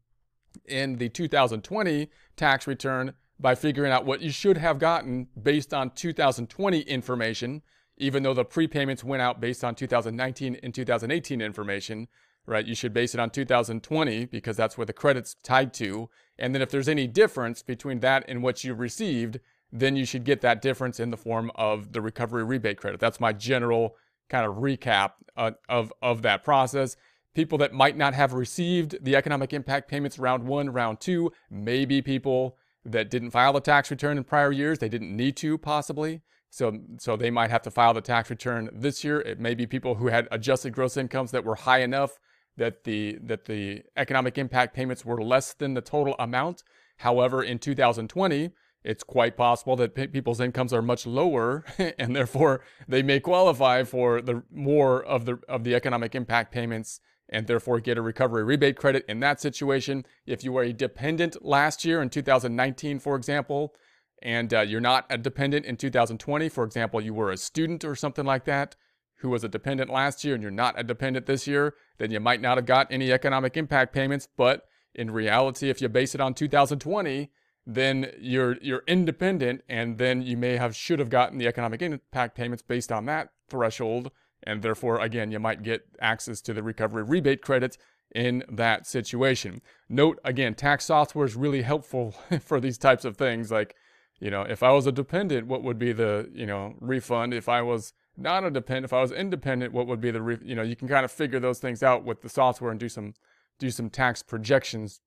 in 0.67 0.97
the 0.97 1.09
2020 1.09 2.11
tax 2.37 2.67
return 2.67 3.15
by 3.41 3.55
figuring 3.55 3.93
out 3.93 4.05
what 4.05 4.21
you 4.21 4.31
should 4.31 4.59
have 4.59 4.79
gotten 4.79 5.29
based 5.41 5.73
on 5.73 5.91
2020 5.91 6.81
information, 6.81 7.63
even 7.97 8.23
though 8.23 8.35
the 8.35 8.45
prepayments 8.45 9.05
went 9.05 9.23
out 9.23 9.41
based 9.41 9.63
on 9.63 9.75
2019 9.75 10.59
and 10.63 10.75
2018 10.75 11.41
information 11.41 12.09
right? 12.49 12.67
You 12.67 12.75
should 12.75 12.95
base 12.95 13.15
it 13.15 13.21
on 13.21 13.31
2020 13.31 14.25
because 14.25 14.57
that's 14.57 14.79
where 14.79 14.87
the 14.87 14.93
credit's 14.93 15.35
tied 15.43 15.75
to. 15.75 16.09
And 16.39 16.55
then 16.55 16.63
if 16.63 16.71
there's 16.71 16.89
any 16.89 17.07
difference 17.07 17.63
between 17.63 18.01
that 18.01 18.25
and 18.27 18.43
what 18.43 18.65
you 18.65 18.75
received, 18.75 19.39
then 19.73 19.97
you 19.97 20.05
should 20.05 20.25
get 20.25 20.41
that 20.41 20.63
difference 20.63 20.99
in 20.99 21.11
the 21.11 21.17
form 21.17 21.51
of 21.55 21.93
the 21.93 22.01
recovery 22.01 22.45
rebate 22.45 22.79
credit. 22.79 23.01
That's 23.01 23.21
my 23.21 23.33
general 23.33 23.97
kind 24.29 24.47
of 24.47 24.57
recap 24.57 25.13
uh, 25.37 25.53
of, 25.69 25.93
of 26.03 26.23
that 26.23 26.45
process. 26.45 26.97
People 27.35 27.59
that 27.59 27.73
might 27.73 27.97
not 27.97 28.15
have 28.15 28.33
received 28.33 28.97
the 29.03 29.15
economic 29.15 29.53
impact 29.53 29.89
payments 29.89 30.19
round 30.19 30.45
one, 30.45 30.71
round 30.71 31.01
two, 31.01 31.33
maybe 31.51 32.03
people 32.03 32.57
that 32.85 33.11
didn't 33.11 33.31
file 33.31 33.53
the 33.53 33.61
tax 33.61 33.91
return 33.91 34.17
in 34.17 34.25
prior 34.25 34.51
years. 34.51 34.79
They 34.79 34.89
didn't 34.89 35.15
need 35.15 35.37
to, 35.39 35.59
possibly. 35.59 36.23
So, 36.51 36.81
so 36.99 37.17
they 37.17 37.31
might 37.31 37.51
have 37.51 37.63
to 37.63 37.71
file 37.71 37.93
the 37.93 38.01
tax 38.01 38.31
return 38.31 38.71
this 38.73 39.05
year. 39.05 39.21
It 39.21 39.39
may 39.39 39.55
be 39.55 39.67
people 39.67 39.97
who 39.97 40.09
had 40.09 40.27
adjusted 40.31 40.73
gross 40.73 40.97
incomes 40.97 41.31
that 41.33 41.45
were 41.45 41.57
high 41.57 41.81
enough 41.81 42.19
that 42.57 42.85
the 42.85 43.19
that 43.23 43.45
the 43.45 43.83
economic 43.97 44.37
impact 44.37 44.75
payments 44.75 45.05
were 45.05 45.23
less 45.23 45.53
than 45.53 45.75
the 45.75 45.81
total 45.81 46.17
amount. 46.19 46.65
However, 46.99 47.43
in 47.43 47.59
2020, 47.59 48.51
it's 48.85 49.03
quite 49.03 49.37
possible 49.37 49.77
that 49.77 50.13
people's 50.13 50.41
incomes 50.41 50.73
are 50.73 50.83
much 50.83 51.07
lower, 51.07 51.65
and 51.99 52.15
therefore 52.15 52.63
they 52.87 53.03
may 53.03 53.21
qualify 53.21 53.85
for 53.85 54.21
the 54.21 54.43
more 54.51 55.05
of 55.05 55.25
the 55.25 55.39
of 55.49 55.65
the 55.65 55.75
economic 55.75 56.15
impact 56.15 56.53
payments 56.53 57.01
and 57.29 57.47
therefore 57.47 57.81
get 57.81 57.99
a 57.99 58.03
recovery 58.03 58.43
rebate 58.43 58.77
credit 58.77 59.05
in 59.09 59.21
that 59.21 59.41
situation. 59.41 60.07
If 60.27 60.43
you 60.45 60.53
were 60.53 60.63
a 60.63 60.73
dependent 60.73 61.45
last 61.45 61.85
year 61.85 62.01
in 62.01 62.09
2019, 62.09 63.01
for 63.01 63.17
example, 63.17 63.75
and 64.23 64.53
uh, 64.53 64.61
you're 64.61 64.81
not 64.81 65.07
a 65.11 65.19
dependent 65.19 65.67
in 65.67 65.77
2020, 65.77 66.49
for 66.49 66.65
example, 66.65 67.01
you 67.01 67.15
were 67.15 67.31
a 67.31 67.37
student 67.37 67.85
or 67.85 67.95
something 67.95 68.25
like 68.25 68.45
that 68.47 68.77
who 69.21 69.29
was 69.29 69.45
a 69.45 69.49
dependent 69.49 69.91
last 69.91 70.25
year 70.25 70.35
and 70.35 70.43
you're 70.43 70.51
not 70.51 70.79
a 70.79 70.85
dependent 70.85 71.27
this 71.27 71.47
year, 71.47 71.75
then 71.99 72.11
you 72.11 72.21
might 72.21 72.41
not 72.41 72.57
have 72.57 72.67
got 72.67 72.87
any 72.91 73.13
economic 73.13 73.57
impact 73.57 73.93
payments. 73.93 74.29
But 74.37 74.65
in 74.95 75.11
reality, 75.11 75.71
if 75.71 75.83
you 75.83 75.89
base 75.89 76.15
it 76.15 76.21
on 76.21 76.35
2020, 76.35 77.31
then 77.71 78.11
you're 78.19 78.57
you're 78.63 78.83
independent, 78.87 79.63
and 79.69 79.99
then 79.99 80.23
you 80.23 80.39
may 80.39 80.57
have 80.57 80.75
should 80.75 80.99
have 80.99 81.11
gotten 81.11 81.37
the 81.37 81.47
economic 81.47 81.83
impact 81.83 82.35
payments 82.35 82.63
based 82.63 82.91
on 82.91 83.05
that 83.05 83.29
threshold, 83.51 84.11
and 84.43 84.63
therefore, 84.63 84.99
again, 85.01 85.31
you 85.31 85.39
might 85.39 85.63
get 85.63 85.83
access 86.01 86.41
to 86.41 86.55
the 86.55 86.63
recovery 86.63 87.03
rebate 87.03 87.43
credits 87.43 87.77
in 88.15 88.43
that 88.49 88.87
situation. 88.87 89.61
Note 89.87 90.19
again, 90.25 90.55
tax 90.55 90.87
software 90.87 91.27
is 91.27 91.37
really 91.37 91.61
helpful 91.61 92.15
for 92.41 92.59
these 92.59 92.79
types 92.79 93.05
of 93.05 93.19
things. 93.19 93.51
Like, 93.51 93.75
you 94.19 94.31
know, 94.31 94.43
if 94.43 94.63
I 94.63 94.73
was 94.73 94.87
a 94.87 94.93
dependent, 94.93 95.47
what 95.47 95.63
would 95.63 95.79
be 95.79 95.93
the 95.93 96.31
you 96.33 96.47
know 96.47 96.75
refund? 96.81 97.35
If 97.35 97.51
I 97.51 97.61
was 97.61 97.93
not 98.17 98.45
a 98.45 98.51
dependent, 98.51 98.87
if 98.87 98.95
I 98.95 99.03
was 99.03 99.13
independent, 99.13 99.75
what 99.75 99.87
would 99.87 100.01
be 100.01 100.11
the 100.11 100.23
re- 100.23 100.39
you 100.43 100.55
know 100.55 100.63
you 100.63 100.75
can 100.75 100.89
kind 100.89 101.05
of 101.05 101.13
figure 101.13 101.39
those 101.39 101.59
things 101.59 101.83
out 101.83 102.03
with 102.03 102.23
the 102.23 102.31
software 102.31 102.71
and 102.71 102.81
do 102.81 102.89
some 102.89 103.13
do 103.59 103.69
some 103.71 103.91
tax 103.91 104.23
projections 104.23 105.03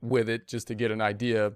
with 0.00 0.30
it 0.30 0.48
just 0.48 0.66
to 0.68 0.74
get 0.74 0.90
an 0.90 1.02
idea 1.02 1.52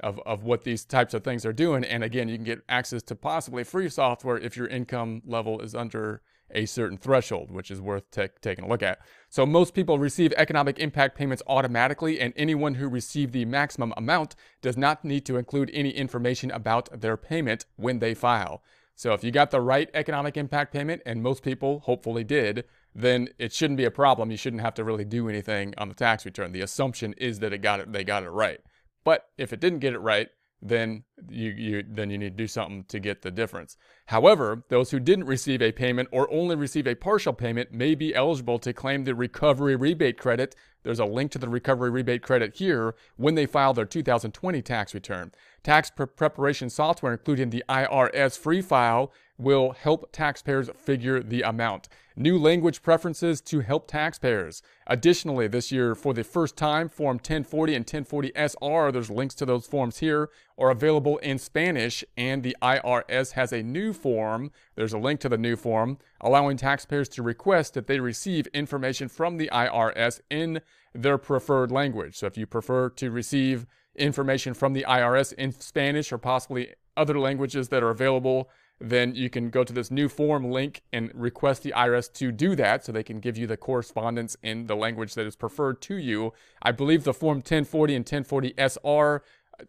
of, 0.00 0.20
of 0.26 0.42
what 0.42 0.64
these 0.64 0.84
types 0.84 1.14
of 1.14 1.24
things 1.24 1.46
are 1.46 1.52
doing. 1.52 1.84
And 1.84 2.02
again, 2.02 2.28
you 2.28 2.36
can 2.36 2.44
get 2.44 2.62
access 2.68 3.02
to 3.04 3.14
possibly 3.14 3.64
free 3.64 3.88
software 3.88 4.38
if 4.38 4.56
your 4.56 4.66
income 4.66 5.22
level 5.24 5.60
is 5.60 5.74
under 5.74 6.22
a 6.54 6.66
certain 6.66 6.98
threshold, 6.98 7.50
which 7.50 7.70
is 7.70 7.80
worth 7.80 8.10
t- 8.10 8.28
taking 8.40 8.64
a 8.64 8.68
look 8.68 8.82
at. 8.82 8.98
So, 9.28 9.46
most 9.46 9.74
people 9.74 9.98
receive 9.98 10.32
economic 10.36 10.78
impact 10.78 11.16
payments 11.16 11.42
automatically, 11.46 12.20
and 12.20 12.32
anyone 12.36 12.74
who 12.74 12.88
received 12.88 13.32
the 13.32 13.44
maximum 13.44 13.94
amount 13.96 14.34
does 14.60 14.76
not 14.76 15.04
need 15.04 15.24
to 15.26 15.36
include 15.36 15.70
any 15.72 15.90
information 15.90 16.50
about 16.50 17.00
their 17.00 17.16
payment 17.16 17.64
when 17.76 17.98
they 17.98 18.14
file. 18.14 18.62
So, 18.94 19.14
if 19.14 19.24
you 19.24 19.30
got 19.30 19.50
the 19.50 19.60
right 19.60 19.88
economic 19.94 20.36
impact 20.36 20.72
payment, 20.72 21.02
and 21.06 21.22
most 21.22 21.42
people 21.42 21.80
hopefully 21.80 22.24
did, 22.24 22.64
then 22.94 23.28
it 23.38 23.52
shouldn't 23.52 23.78
be 23.78 23.84
a 23.84 23.90
problem. 23.90 24.30
You 24.30 24.36
shouldn't 24.36 24.62
have 24.62 24.74
to 24.74 24.84
really 24.84 25.04
do 25.04 25.28
anything 25.28 25.74
on 25.78 25.88
the 25.88 25.94
tax 25.94 26.24
return. 26.24 26.52
The 26.52 26.60
assumption 26.60 27.14
is 27.14 27.38
that 27.38 27.52
it 27.52 27.58
got 27.58 27.80
it, 27.80 27.92
they 27.92 28.04
got 28.04 28.22
it 28.22 28.30
right. 28.30 28.60
But 29.04 29.28
if 29.36 29.52
it 29.52 29.60
didn't 29.60 29.80
get 29.80 29.94
it 29.94 29.98
right, 29.98 30.28
then 30.62 31.02
you, 31.28 31.50
you 31.50 31.84
then 31.86 32.08
you 32.08 32.16
need 32.16 32.36
to 32.36 32.42
do 32.42 32.46
something 32.46 32.84
to 32.84 33.00
get 33.00 33.22
the 33.22 33.32
difference. 33.32 33.76
However, 34.06 34.62
those 34.68 34.92
who 34.92 35.00
didn't 35.00 35.24
receive 35.24 35.60
a 35.60 35.72
payment 35.72 36.08
or 36.12 36.32
only 36.32 36.54
receive 36.54 36.86
a 36.86 36.94
partial 36.94 37.32
payment 37.32 37.72
may 37.72 37.96
be 37.96 38.14
eligible 38.14 38.60
to 38.60 38.72
claim 38.72 39.04
the 39.04 39.14
recovery 39.14 39.74
rebate 39.74 40.18
credit. 40.18 40.54
There's 40.84 41.00
a 41.00 41.04
link 41.04 41.32
to 41.32 41.38
the 41.38 41.48
recovery 41.48 41.90
rebate 41.90 42.22
credit 42.22 42.56
here 42.56 42.94
when 43.16 43.34
they 43.34 43.46
file 43.46 43.74
their 43.74 43.84
2020 43.84 44.62
tax 44.62 44.94
return. 44.94 45.32
Tax 45.64 45.90
pre- 45.90 46.06
preparation 46.06 46.70
software, 46.70 47.12
including 47.12 47.50
the 47.50 47.64
IRS 47.68 48.38
free 48.38 48.62
file, 48.62 49.12
will 49.42 49.72
help 49.72 50.10
taxpayers 50.12 50.70
figure 50.76 51.22
the 51.22 51.42
amount. 51.42 51.88
New 52.14 52.38
language 52.38 52.82
preferences 52.82 53.40
to 53.40 53.60
help 53.60 53.88
taxpayers. 53.88 54.62
Additionally, 54.86 55.48
this 55.48 55.72
year, 55.72 55.94
for 55.94 56.12
the 56.12 56.22
first 56.22 56.56
time, 56.56 56.88
Form 56.88 57.16
1040 57.16 57.74
and 57.74 57.82
1040 57.82 58.32
SR, 58.36 58.92
there's 58.92 59.10
links 59.10 59.34
to 59.36 59.46
those 59.46 59.66
forms 59.66 59.98
here, 59.98 60.28
are 60.58 60.70
available 60.70 61.16
in 61.18 61.38
Spanish, 61.38 62.04
and 62.16 62.42
the 62.42 62.56
IRS 62.60 63.32
has 63.32 63.52
a 63.52 63.62
new 63.62 63.92
form. 63.92 64.50
There's 64.74 64.92
a 64.92 64.98
link 64.98 65.20
to 65.20 65.28
the 65.28 65.38
new 65.38 65.56
form, 65.56 65.98
allowing 66.20 66.58
taxpayers 66.58 67.08
to 67.10 67.22
request 67.22 67.74
that 67.74 67.86
they 67.86 68.00
receive 68.00 68.46
information 68.48 69.08
from 69.08 69.38
the 69.38 69.48
IRS 69.50 70.20
in 70.28 70.60
their 70.94 71.16
preferred 71.16 71.70
language. 71.70 72.16
So 72.16 72.26
if 72.26 72.36
you 72.36 72.46
prefer 72.46 72.90
to 72.90 73.10
receive 73.10 73.66
information 73.96 74.54
from 74.54 74.74
the 74.74 74.84
IRS 74.86 75.32
in 75.34 75.52
Spanish 75.52 76.12
or 76.12 76.18
possibly 76.18 76.74
other 76.96 77.18
languages 77.18 77.68
that 77.70 77.82
are 77.82 77.90
available 77.90 78.50
then 78.82 79.14
you 79.14 79.30
can 79.30 79.48
go 79.48 79.62
to 79.62 79.72
this 79.72 79.90
new 79.90 80.08
form 80.08 80.50
link 80.50 80.82
and 80.92 81.10
request 81.14 81.62
the 81.62 81.72
IRS 81.76 82.12
to 82.14 82.32
do 82.32 82.56
that 82.56 82.84
so 82.84 82.90
they 82.90 83.02
can 83.02 83.20
give 83.20 83.38
you 83.38 83.46
the 83.46 83.56
correspondence 83.56 84.36
in 84.42 84.66
the 84.66 84.74
language 84.74 85.14
that 85.14 85.26
is 85.26 85.36
preferred 85.36 85.80
to 85.82 85.96
you. 85.96 86.32
I 86.60 86.72
believe 86.72 87.04
the 87.04 87.14
form 87.14 87.38
1040 87.38 87.94
and 87.94 88.02
1040 88.02 88.54
SR 88.58 89.22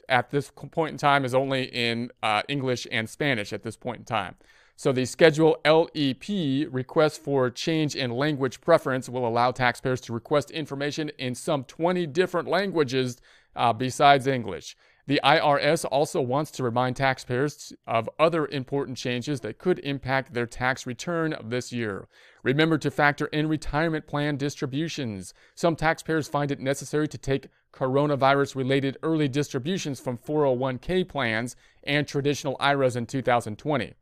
at 0.10 0.32
this 0.32 0.52
point 0.52 0.94
in 0.94 0.98
time 0.98 1.26
is 1.26 1.36
only 1.36 1.66
in 1.66 2.12
uh, 2.24 2.42
English 2.48 2.88
and 2.92 3.08
Spanish 3.08 3.54
at 3.54 3.64
this 3.64 3.78
point 3.78 4.00
in 4.00 4.06
time. 4.06 4.36
So 4.76 4.92
the 4.92 5.06
Schedule 5.06 5.58
LEP 5.64 6.68
request 6.74 7.24
for 7.24 7.52
change 7.52 7.96
in 7.96 8.10
language 8.10 8.60
preference 8.60 9.08
will 9.08 9.28
allow 9.28 9.52
taxpayers 9.52 10.02
to 10.02 10.14
request 10.14 10.50
information 10.50 11.10
in 11.20 11.36
some 11.36 11.64
20 11.66 12.08
different 12.08 12.48
languages 12.48 13.18
uh, 13.56 13.72
besides 13.74 14.26
English. 14.26 14.76
The 15.06 15.20
IRS 15.22 15.86
also 15.92 16.22
wants 16.22 16.50
to 16.52 16.64
remind 16.64 16.96
taxpayers 16.96 17.74
of 17.86 18.10
other 18.18 18.46
important 18.48 18.98
changes 18.98 19.42
that 19.42 19.58
could 19.58 19.80
impact 19.80 20.34
their 20.34 20.46
tax 20.46 20.88
return 20.88 21.36
this 21.44 21.74
year. 21.74 22.08
Remember 22.42 22.78
to 22.78 22.90
factor 22.90 23.26
in 23.28 23.50
retirement 23.50 24.08
plan 24.08 24.38
distributions. 24.38 25.34
Some 25.56 25.76
taxpayers 25.76 26.30
find 26.30 26.52
it 26.52 26.62
necessary 26.62 27.10
to 27.10 27.18
take 27.18 27.50
coronavirus 27.74 28.56
related 28.56 28.98
early 29.04 29.28
distributions 29.28 30.00
from 30.00 30.18
401k 30.18 31.08
plans 31.10 31.58
and 31.84 32.08
traditional 32.08 32.56
IRAs 32.62 32.96
in 32.96 33.06
2020. 33.06 33.94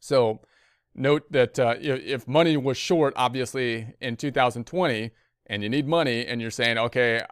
So, 0.00 0.40
note 0.94 1.30
that 1.32 1.58
uh, 1.58 1.76
if 1.78 2.28
money 2.28 2.58
was 2.58 2.76
short, 2.76 3.14
obviously, 3.16 3.94
in 4.00 4.16
2020, 4.16 5.10
and 5.46 5.62
you 5.62 5.70
need 5.70 5.86
money, 5.86 6.26
and 6.26 6.40
you're 6.40 6.50
saying, 6.50 6.76
okay, 6.76 7.22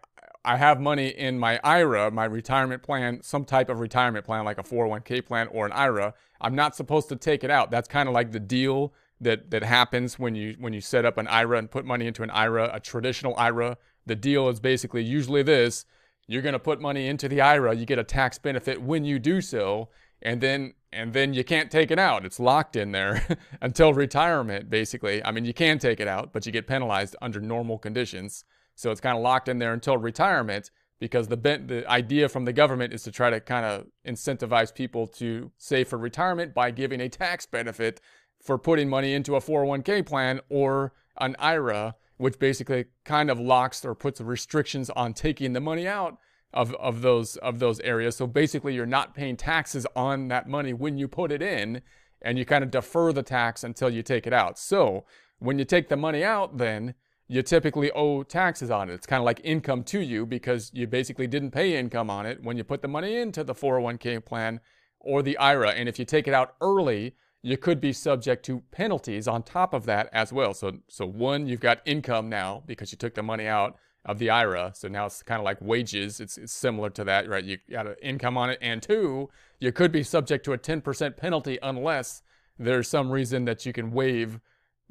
I 0.44 0.56
have 0.56 0.80
money 0.80 1.08
in 1.08 1.38
my 1.38 1.60
IRA, 1.62 2.10
my 2.10 2.24
retirement 2.24 2.82
plan, 2.82 3.22
some 3.22 3.44
type 3.44 3.68
of 3.68 3.78
retirement 3.78 4.24
plan 4.24 4.44
like 4.44 4.58
a 4.58 4.62
401k 4.62 5.24
plan 5.24 5.46
or 5.48 5.66
an 5.66 5.72
IRA, 5.72 6.14
I'm 6.40 6.56
not 6.56 6.74
supposed 6.74 7.08
to 7.10 7.16
take 7.16 7.44
it 7.44 7.50
out. 7.50 7.70
That's 7.70 7.88
kind 7.88 8.08
of 8.08 8.14
like 8.14 8.32
the 8.32 8.40
deal 8.40 8.92
that 9.20 9.52
that 9.52 9.62
happens 9.62 10.18
when 10.18 10.34
you 10.34 10.56
when 10.58 10.72
you 10.72 10.80
set 10.80 11.04
up 11.04 11.16
an 11.16 11.28
IRA 11.28 11.58
and 11.58 11.70
put 11.70 11.84
money 11.84 12.06
into 12.06 12.24
an 12.24 12.30
IRA, 12.30 12.70
a 12.72 12.80
traditional 12.80 13.34
IRA. 13.36 13.78
The 14.04 14.16
deal 14.16 14.48
is 14.48 14.58
basically 14.58 15.04
usually 15.04 15.44
this, 15.44 15.84
you're 16.26 16.42
going 16.42 16.54
to 16.54 16.58
put 16.58 16.80
money 16.80 17.06
into 17.06 17.28
the 17.28 17.40
IRA, 17.40 17.74
you 17.74 17.86
get 17.86 18.00
a 18.00 18.04
tax 18.04 18.38
benefit 18.38 18.82
when 18.82 19.04
you 19.04 19.20
do 19.20 19.40
so, 19.40 19.90
and 20.20 20.40
then 20.40 20.74
and 20.92 21.12
then 21.12 21.32
you 21.32 21.44
can't 21.44 21.70
take 21.70 21.92
it 21.92 22.00
out. 22.00 22.24
It's 22.24 22.40
locked 22.40 22.74
in 22.74 22.90
there 22.90 23.24
until 23.60 23.94
retirement 23.94 24.68
basically. 24.68 25.24
I 25.24 25.30
mean, 25.30 25.44
you 25.44 25.54
can 25.54 25.78
take 25.78 26.00
it 26.00 26.08
out, 26.08 26.32
but 26.32 26.44
you 26.44 26.50
get 26.50 26.66
penalized 26.66 27.14
under 27.22 27.40
normal 27.40 27.78
conditions. 27.78 28.44
So 28.82 28.90
it's 28.90 29.00
kind 29.00 29.16
of 29.16 29.22
locked 29.22 29.48
in 29.48 29.58
there 29.58 29.72
until 29.72 29.96
retirement 29.96 30.70
because 30.98 31.28
the 31.28 31.36
the 31.36 31.84
idea 31.88 32.28
from 32.28 32.44
the 32.44 32.52
government 32.52 32.92
is 32.92 33.02
to 33.04 33.10
try 33.10 33.30
to 33.30 33.40
kind 33.40 33.64
of 33.64 33.86
incentivize 34.06 34.74
people 34.74 35.06
to 35.06 35.50
save 35.56 35.88
for 35.88 35.98
retirement 35.98 36.52
by 36.52 36.70
giving 36.70 37.00
a 37.00 37.08
tax 37.08 37.46
benefit 37.46 38.00
for 38.42 38.58
putting 38.58 38.88
money 38.88 39.14
into 39.14 39.36
a 39.36 39.40
401k 39.40 40.04
plan 40.04 40.40
or 40.48 40.92
an 41.18 41.36
IRA, 41.38 41.94
which 42.16 42.38
basically 42.38 42.86
kind 43.04 43.30
of 43.30 43.38
locks 43.38 43.84
or 43.84 43.94
puts 43.94 44.20
restrictions 44.20 44.90
on 44.90 45.12
taking 45.14 45.52
the 45.52 45.60
money 45.60 45.86
out 45.86 46.18
of, 46.52 46.74
of 46.74 47.02
those 47.02 47.36
of 47.36 47.60
those 47.60 47.78
areas. 47.80 48.16
So 48.16 48.26
basically 48.26 48.74
you're 48.74 48.86
not 48.86 49.14
paying 49.14 49.36
taxes 49.36 49.86
on 49.94 50.28
that 50.28 50.48
money 50.48 50.72
when 50.72 50.98
you 50.98 51.08
put 51.08 51.30
it 51.30 51.42
in 51.42 51.82
and 52.20 52.38
you 52.38 52.44
kind 52.44 52.64
of 52.64 52.70
defer 52.70 53.12
the 53.12 53.22
tax 53.22 53.64
until 53.64 53.90
you 53.90 54.02
take 54.02 54.26
it 54.26 54.32
out. 54.32 54.58
So 54.58 55.04
when 55.38 55.58
you 55.58 55.64
take 55.64 55.88
the 55.88 55.96
money 55.96 56.24
out 56.24 56.58
then 56.58 56.94
you 57.32 57.42
typically 57.42 57.90
owe 57.92 58.22
taxes 58.22 58.70
on 58.70 58.90
it. 58.90 58.92
It's 58.92 59.06
kind 59.06 59.18
of 59.18 59.24
like 59.24 59.40
income 59.42 59.84
to 59.84 60.00
you 60.00 60.26
because 60.26 60.70
you 60.74 60.86
basically 60.86 61.26
didn't 61.26 61.52
pay 61.52 61.78
income 61.78 62.10
on 62.10 62.26
it 62.26 62.42
when 62.42 62.58
you 62.58 62.62
put 62.62 62.82
the 62.82 62.88
money 62.88 63.16
into 63.16 63.42
the 63.42 63.54
401k 63.54 64.22
plan 64.22 64.60
or 65.00 65.22
the 65.22 65.38
IRA. 65.38 65.70
And 65.70 65.88
if 65.88 65.98
you 65.98 66.04
take 66.04 66.28
it 66.28 66.34
out 66.34 66.56
early, 66.60 67.14
you 67.40 67.56
could 67.56 67.80
be 67.80 67.94
subject 67.94 68.44
to 68.46 68.62
penalties 68.70 69.26
on 69.26 69.44
top 69.44 69.72
of 69.72 69.86
that 69.86 70.10
as 70.12 70.30
well. 70.30 70.52
So, 70.52 70.72
so 70.88 71.06
one, 71.06 71.46
you've 71.46 71.60
got 71.60 71.80
income 71.86 72.28
now 72.28 72.64
because 72.66 72.92
you 72.92 72.98
took 72.98 73.14
the 73.14 73.22
money 73.22 73.46
out 73.46 73.78
of 74.04 74.18
the 74.18 74.28
IRA. 74.28 74.72
So 74.74 74.88
now 74.88 75.06
it's 75.06 75.22
kind 75.22 75.40
of 75.40 75.46
like 75.46 75.56
wages. 75.62 76.20
It's, 76.20 76.36
it's 76.36 76.52
similar 76.52 76.90
to 76.90 77.04
that, 77.04 77.30
right? 77.30 77.42
You 77.42 77.56
got 77.70 77.86
an 77.86 77.96
income 78.02 78.36
on 78.36 78.50
it. 78.50 78.58
And 78.60 78.82
two, 78.82 79.30
you 79.58 79.72
could 79.72 79.90
be 79.90 80.02
subject 80.02 80.44
to 80.44 80.52
a 80.52 80.58
10% 80.58 81.16
penalty 81.16 81.58
unless 81.62 82.20
there's 82.58 82.88
some 82.88 83.10
reason 83.10 83.46
that 83.46 83.64
you 83.64 83.72
can 83.72 83.90
waive 83.90 84.38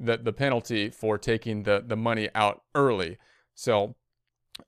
the, 0.02 0.16
the 0.18 0.32
penalty 0.32 0.90
for 0.90 1.16
taking 1.16 1.62
the, 1.62 1.82
the 1.86 1.96
money 1.96 2.28
out 2.34 2.62
early. 2.74 3.18
So, 3.54 3.94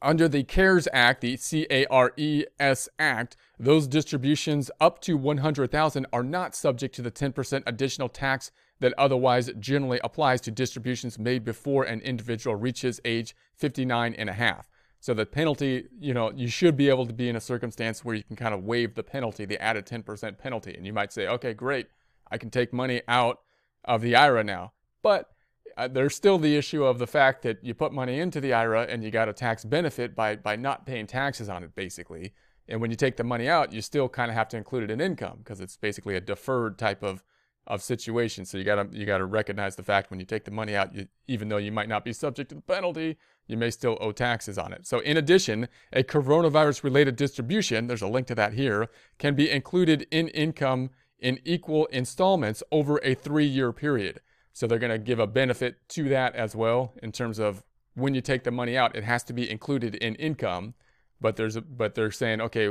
under 0.00 0.28
the 0.28 0.44
CARES 0.44 0.88
Act, 0.92 1.20
the 1.20 1.36
C 1.36 1.66
A 1.70 1.84
R 1.86 2.12
E 2.16 2.44
S 2.58 2.88
Act, 2.98 3.36
those 3.58 3.86
distributions 3.86 4.70
up 4.80 5.00
to 5.02 5.16
100,000 5.16 6.06
are 6.12 6.22
not 6.22 6.54
subject 6.54 6.94
to 6.94 7.02
the 7.02 7.10
10% 7.10 7.62
additional 7.66 8.08
tax 8.08 8.50
that 8.80 8.94
otherwise 8.96 9.50
generally 9.58 10.00
applies 10.02 10.40
to 10.42 10.50
distributions 10.50 11.18
made 11.18 11.44
before 11.44 11.84
an 11.84 12.00
individual 12.00 12.56
reaches 12.56 13.00
age 13.04 13.36
59 13.56 14.14
and 14.14 14.28
a 14.28 14.32
half. 14.32 14.68
So 15.00 15.12
the 15.12 15.26
penalty, 15.26 15.84
you 16.00 16.14
know, 16.14 16.32
you 16.34 16.48
should 16.48 16.78
be 16.78 16.88
able 16.88 17.06
to 17.06 17.12
be 17.12 17.28
in 17.28 17.36
a 17.36 17.40
circumstance 17.40 18.04
where 18.04 18.14
you 18.14 18.22
can 18.22 18.36
kind 18.36 18.54
of 18.54 18.64
waive 18.64 18.94
the 18.94 19.02
penalty, 19.02 19.44
the 19.44 19.60
added 19.60 19.86
10% 19.86 20.38
penalty. 20.38 20.74
And 20.74 20.86
you 20.86 20.94
might 20.94 21.12
say, 21.12 21.26
okay, 21.26 21.52
great, 21.52 21.88
I 22.30 22.38
can 22.38 22.48
take 22.48 22.72
money 22.72 23.02
out 23.06 23.40
of 23.84 24.00
the 24.00 24.16
IRA 24.16 24.42
now. 24.44 24.72
But 25.04 25.30
uh, 25.76 25.86
there's 25.86 26.14
still 26.16 26.38
the 26.38 26.56
issue 26.56 26.82
of 26.82 26.98
the 26.98 27.06
fact 27.06 27.42
that 27.42 27.62
you 27.62 27.74
put 27.74 27.92
money 27.92 28.18
into 28.18 28.40
the 28.40 28.54
IRA 28.54 28.84
and 28.84 29.04
you 29.04 29.10
got 29.10 29.28
a 29.28 29.32
tax 29.34 29.64
benefit 29.64 30.16
by 30.16 30.36
by 30.36 30.56
not 30.56 30.86
paying 30.86 31.06
taxes 31.06 31.48
on 31.48 31.62
it, 31.62 31.74
basically. 31.76 32.32
And 32.66 32.80
when 32.80 32.90
you 32.90 32.96
take 32.96 33.18
the 33.18 33.24
money 33.24 33.46
out, 33.46 33.72
you 33.72 33.82
still 33.82 34.08
kind 34.08 34.30
of 34.30 34.34
have 34.36 34.48
to 34.48 34.56
include 34.56 34.84
it 34.84 34.90
in 34.90 35.00
income 35.02 35.38
because 35.38 35.60
it's 35.60 35.76
basically 35.76 36.16
a 36.16 36.20
deferred 36.20 36.78
type 36.78 37.02
of 37.02 37.22
of 37.66 37.82
situation. 37.82 38.46
So 38.46 38.56
you 38.56 38.64
gotta 38.64 38.88
you 38.92 39.04
gotta 39.04 39.26
recognize 39.26 39.76
the 39.76 39.82
fact 39.82 40.10
when 40.10 40.20
you 40.20 40.26
take 40.26 40.46
the 40.46 40.50
money 40.50 40.74
out, 40.74 40.94
you, 40.94 41.06
even 41.28 41.48
though 41.48 41.58
you 41.58 41.70
might 41.70 41.88
not 41.88 42.02
be 42.02 42.14
subject 42.14 42.48
to 42.48 42.54
the 42.54 42.62
penalty, 42.62 43.18
you 43.46 43.58
may 43.58 43.70
still 43.70 43.98
owe 44.00 44.12
taxes 44.12 44.56
on 44.56 44.72
it. 44.72 44.86
So 44.86 45.00
in 45.00 45.18
addition, 45.18 45.68
a 45.92 46.02
coronavirus 46.02 46.82
related 46.82 47.16
distribution, 47.16 47.88
there's 47.88 48.02
a 48.02 48.08
link 48.08 48.26
to 48.28 48.34
that 48.36 48.54
here, 48.54 48.88
can 49.18 49.34
be 49.34 49.50
included 49.50 50.06
in 50.10 50.28
income 50.28 50.90
in 51.18 51.40
equal 51.44 51.86
installments 51.86 52.62
over 52.72 52.98
a 53.02 53.14
three 53.14 53.46
year 53.46 53.70
period. 53.70 54.20
So 54.54 54.66
they're 54.66 54.78
gonna 54.78 54.98
give 54.98 55.18
a 55.18 55.26
benefit 55.26 55.86
to 55.90 56.08
that 56.08 56.34
as 56.34 56.56
well 56.56 56.94
in 57.02 57.12
terms 57.12 57.38
of 57.38 57.62
when 57.94 58.14
you 58.14 58.20
take 58.20 58.44
the 58.44 58.50
money 58.50 58.76
out, 58.76 58.96
it 58.96 59.04
has 59.04 59.22
to 59.24 59.32
be 59.32 59.48
included 59.50 59.94
in 59.96 60.14
income. 60.16 60.74
But 61.20 61.36
there's 61.36 61.56
a, 61.56 61.60
but 61.60 61.94
they're 61.94 62.10
saying, 62.10 62.40
okay, 62.40 62.70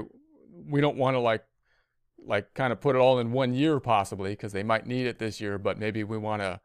we 0.70 0.82
don't 0.82 0.98
want 0.98 1.16
to 1.16 1.20
like 1.20 1.44
like 2.26 2.54
kind 2.54 2.72
of 2.72 2.80
put 2.80 2.96
it 2.96 3.00
all 3.00 3.20
in 3.20 3.32
one 3.32 3.54
year 3.54 3.80
possibly 3.80 4.32
because 4.32 4.54
they 4.54 4.64
might 4.64 4.88
need 4.88 5.08
it 5.08 5.20
this 5.20 5.42
year, 5.42 5.58
but 5.58 5.78
maybe 5.78 6.04
we 6.04 6.18
want 6.18 6.42
to 6.42 6.62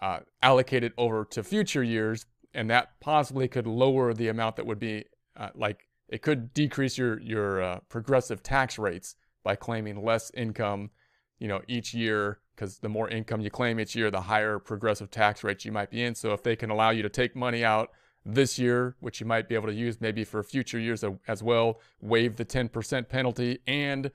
uh, 0.00 0.20
allocate 0.42 0.82
it 0.82 0.92
over 0.96 1.24
to 1.26 1.42
future 1.42 1.82
years, 1.82 2.26
and 2.54 2.70
that 2.70 3.00
possibly 3.00 3.48
could 3.48 3.66
lower 3.66 4.14
the 4.14 4.28
amount 4.28 4.56
that 4.56 4.66
would 4.66 4.78
be 4.78 5.04
uh, 5.36 5.50
like 5.54 5.88
it 6.08 6.22
could 6.22 6.54
decrease 6.54 6.96
your 6.96 7.20
your 7.20 7.62
uh, 7.62 7.78
progressive 7.88 8.42
tax 8.42 8.78
rates 8.78 9.16
by 9.42 9.54
claiming 9.56 10.02
less 10.02 10.30
income, 10.34 10.90
you 11.38 11.48
know, 11.48 11.60
each 11.68 11.92
year 11.92 12.38
because 12.54 12.78
the 12.78 12.88
more 12.88 13.08
income 13.08 13.40
you 13.40 13.50
claim 13.50 13.80
each 13.80 13.94
year, 13.94 14.10
the 14.10 14.22
higher 14.22 14.58
progressive 14.58 15.10
tax 15.10 15.42
rates 15.42 15.64
you 15.64 15.72
might 15.72 15.90
be 15.90 16.02
in. 16.02 16.14
So 16.14 16.32
if 16.32 16.42
they 16.42 16.56
can 16.56 16.70
allow 16.70 16.90
you 16.90 17.02
to 17.02 17.08
take 17.08 17.34
money 17.34 17.64
out 17.64 17.90
this 18.24 18.58
year, 18.58 18.96
which 19.00 19.20
you 19.20 19.26
might 19.26 19.48
be 19.48 19.54
able 19.54 19.66
to 19.68 19.74
use 19.74 20.00
maybe 20.00 20.24
for 20.24 20.42
future 20.42 20.78
years 20.78 21.04
as 21.28 21.42
well, 21.42 21.80
waive 22.00 22.36
the 22.36 22.44
10% 22.44 23.08
penalty 23.08 23.58
and 23.66 24.10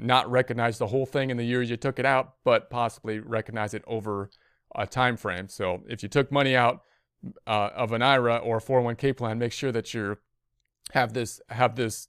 not 0.00 0.30
recognize 0.30 0.78
the 0.78 0.86
whole 0.86 1.06
thing 1.06 1.30
in 1.30 1.36
the 1.36 1.44
years 1.44 1.68
you 1.68 1.76
took 1.76 1.98
it 1.98 2.06
out, 2.06 2.34
but 2.44 2.70
possibly 2.70 3.18
recognize 3.18 3.74
it 3.74 3.82
over 3.86 4.30
a 4.74 4.86
time 4.86 5.16
frame. 5.16 5.48
So 5.48 5.82
if 5.88 6.02
you 6.02 6.08
took 6.08 6.30
money 6.30 6.54
out 6.54 6.82
uh, 7.46 7.70
of 7.74 7.92
an 7.92 8.02
IRA 8.02 8.36
or 8.36 8.58
a 8.58 8.60
401k 8.60 9.16
plan, 9.16 9.38
make 9.38 9.52
sure 9.52 9.72
that 9.72 9.92
you 9.92 10.16
have 10.92 11.12
this 11.12 11.40
have 11.50 11.76
this 11.76 12.08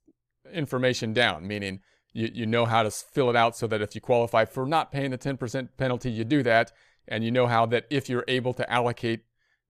information 0.54 1.14
down, 1.14 1.48
meaning 1.48 1.82
you, 2.14 2.30
you 2.34 2.46
know 2.46 2.66
how 2.66 2.84
to 2.84 2.92
fill 2.92 3.30
it 3.30 3.36
out 3.36 3.56
so 3.56 3.68
that 3.68 3.82
if 3.82 3.96
you 3.96 4.02
qualify 4.02 4.46
for 4.46 4.66
not 4.66 4.92
paying 4.92 5.12
the 5.12 5.18
10% 5.18 5.70
penalty, 5.78 6.12
you 6.12 6.24
do 6.24 6.44
that. 6.44 6.72
And 7.08 7.24
you 7.24 7.32
know 7.32 7.48
how 7.48 7.66
that 7.68 7.86
if 7.90 8.10
you're 8.10 8.26
able 8.28 8.54
to 8.54 8.72
allocate 8.72 9.22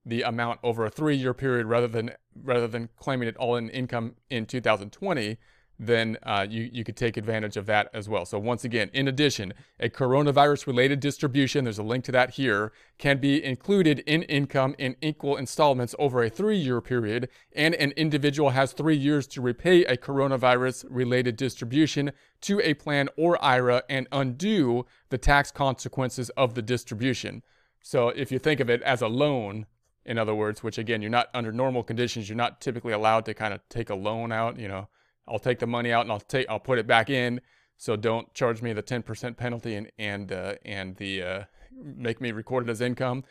the 0.04 0.22
amount 0.22 0.60
over 0.62 0.84
a 0.84 0.90
three 0.90 1.16
year 1.16 1.32
period 1.32 1.66
rather 1.66 1.86
than 1.86 2.10
rather 2.42 2.66
than 2.66 2.88
claiming 2.96 3.28
it 3.28 3.36
all 3.36 3.56
in 3.56 3.68
income 3.70 4.16
in 4.30 4.46
2020, 4.46 5.38
then 5.78 6.16
uh, 6.22 6.46
you, 6.48 6.68
you 6.72 6.84
could 6.84 6.96
take 6.96 7.16
advantage 7.16 7.56
of 7.56 7.66
that 7.66 7.88
as 7.92 8.08
well. 8.08 8.24
So, 8.24 8.38
once 8.38 8.64
again, 8.64 8.90
in 8.92 9.08
addition, 9.08 9.52
a 9.80 9.88
coronavirus 9.88 10.66
related 10.66 11.00
distribution, 11.00 11.64
there's 11.64 11.78
a 11.78 11.82
link 11.82 12.04
to 12.04 12.12
that 12.12 12.30
here, 12.30 12.72
can 12.98 13.18
be 13.18 13.42
included 13.42 14.00
in 14.00 14.22
income 14.24 14.74
in 14.78 14.96
equal 15.00 15.36
installments 15.36 15.94
over 15.98 16.22
a 16.22 16.30
three 16.30 16.58
year 16.58 16.80
period, 16.80 17.28
and 17.54 17.74
an 17.74 17.92
individual 17.92 18.50
has 18.50 18.72
three 18.72 18.96
years 18.96 19.26
to 19.28 19.40
repay 19.40 19.84
a 19.84 19.96
coronavirus 19.96 20.84
related 20.88 21.36
distribution 21.36 22.12
to 22.42 22.60
a 22.60 22.74
plan 22.74 23.08
or 23.16 23.42
IRA 23.42 23.82
and 23.88 24.06
undo 24.12 24.86
the 25.08 25.18
tax 25.18 25.50
consequences 25.50 26.30
of 26.30 26.54
the 26.54 26.62
distribution. 26.62 27.42
So, 27.82 28.10
if 28.10 28.30
you 28.30 28.38
think 28.38 28.60
of 28.60 28.70
it 28.70 28.82
as 28.82 29.02
a 29.02 29.08
loan, 29.08 29.66
in 30.04 30.18
other 30.18 30.34
words, 30.34 30.62
which 30.62 30.78
again, 30.78 31.02
you're 31.02 31.10
not 31.10 31.28
under 31.34 31.50
normal 31.50 31.82
conditions, 31.82 32.28
you're 32.28 32.36
not 32.36 32.60
typically 32.60 32.92
allowed 32.92 33.24
to 33.24 33.34
kind 33.34 33.54
of 33.54 33.60
take 33.68 33.90
a 33.90 33.94
loan 33.94 34.30
out, 34.30 34.58
you 34.58 34.68
know 34.68 34.88
I'll 35.28 35.38
take 35.38 35.58
the 35.58 35.66
money 35.66 35.92
out 35.92 36.02
and 36.02 36.12
I'll 36.12 36.20
take 36.20 36.46
I'll 36.48 36.60
put 36.60 36.78
it 36.78 36.86
back 36.86 37.10
in. 37.10 37.40
So 37.76 37.96
don't 37.96 38.32
charge 38.34 38.62
me 38.62 38.72
the 38.72 38.82
10% 38.82 39.36
penalty 39.36 39.74
and 39.74 39.90
and 39.98 40.32
uh, 40.32 40.54
and 40.64 40.96
the 40.96 41.22
uh, 41.22 41.44
make 41.72 42.20
me 42.20 42.32
record 42.32 42.68
it 42.68 42.70
as 42.70 42.80
income. 42.80 43.24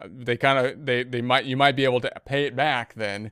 Uh, 0.00 0.08
they 0.10 0.36
kind 0.36 0.66
of 0.66 0.84
they 0.84 1.04
they 1.04 1.22
might 1.22 1.44
you 1.44 1.56
might 1.56 1.76
be 1.76 1.84
able 1.84 2.00
to 2.00 2.12
pay 2.24 2.44
it 2.44 2.56
back 2.56 2.94
then 2.94 3.30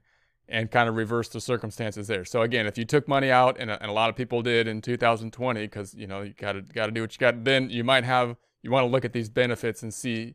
and 0.49 0.71
kind 0.71 0.89
of 0.89 0.97
reverse 0.97 1.29
the 1.29 1.41
circumstances 1.41 2.09
there. 2.09 2.25
So 2.25 2.43
again, 2.43 2.67
if 2.67 2.77
you 2.77 2.85
took 2.85 3.09
money 3.09 3.31
out 3.31 3.57
and 3.59 3.71
a, 3.71 3.81
and 3.81 3.91
a 3.91 3.95
lot 3.95 4.11
of 4.11 4.17
people 4.17 4.43
did 4.43 4.67
in 4.67 4.83
2020 4.83 5.61
because 5.61 5.95
you 5.95 6.07
know 6.07 6.23
you 6.23 6.35
got 6.35 6.53
to 6.53 6.63
got 6.63 6.87
to 6.87 6.93
do 6.93 7.01
what 7.01 7.15
you 7.15 7.19
got, 7.19 7.45
then 7.45 7.71
you 7.71 7.85
might 7.85 8.05
have 8.05 8.37
you 8.63 8.71
want 8.71 8.85
to 8.85 8.91
look 8.91 9.05
at 9.05 9.13
these 9.13 9.29
benefits 9.29 9.83
and 9.83 9.93
see 9.93 10.35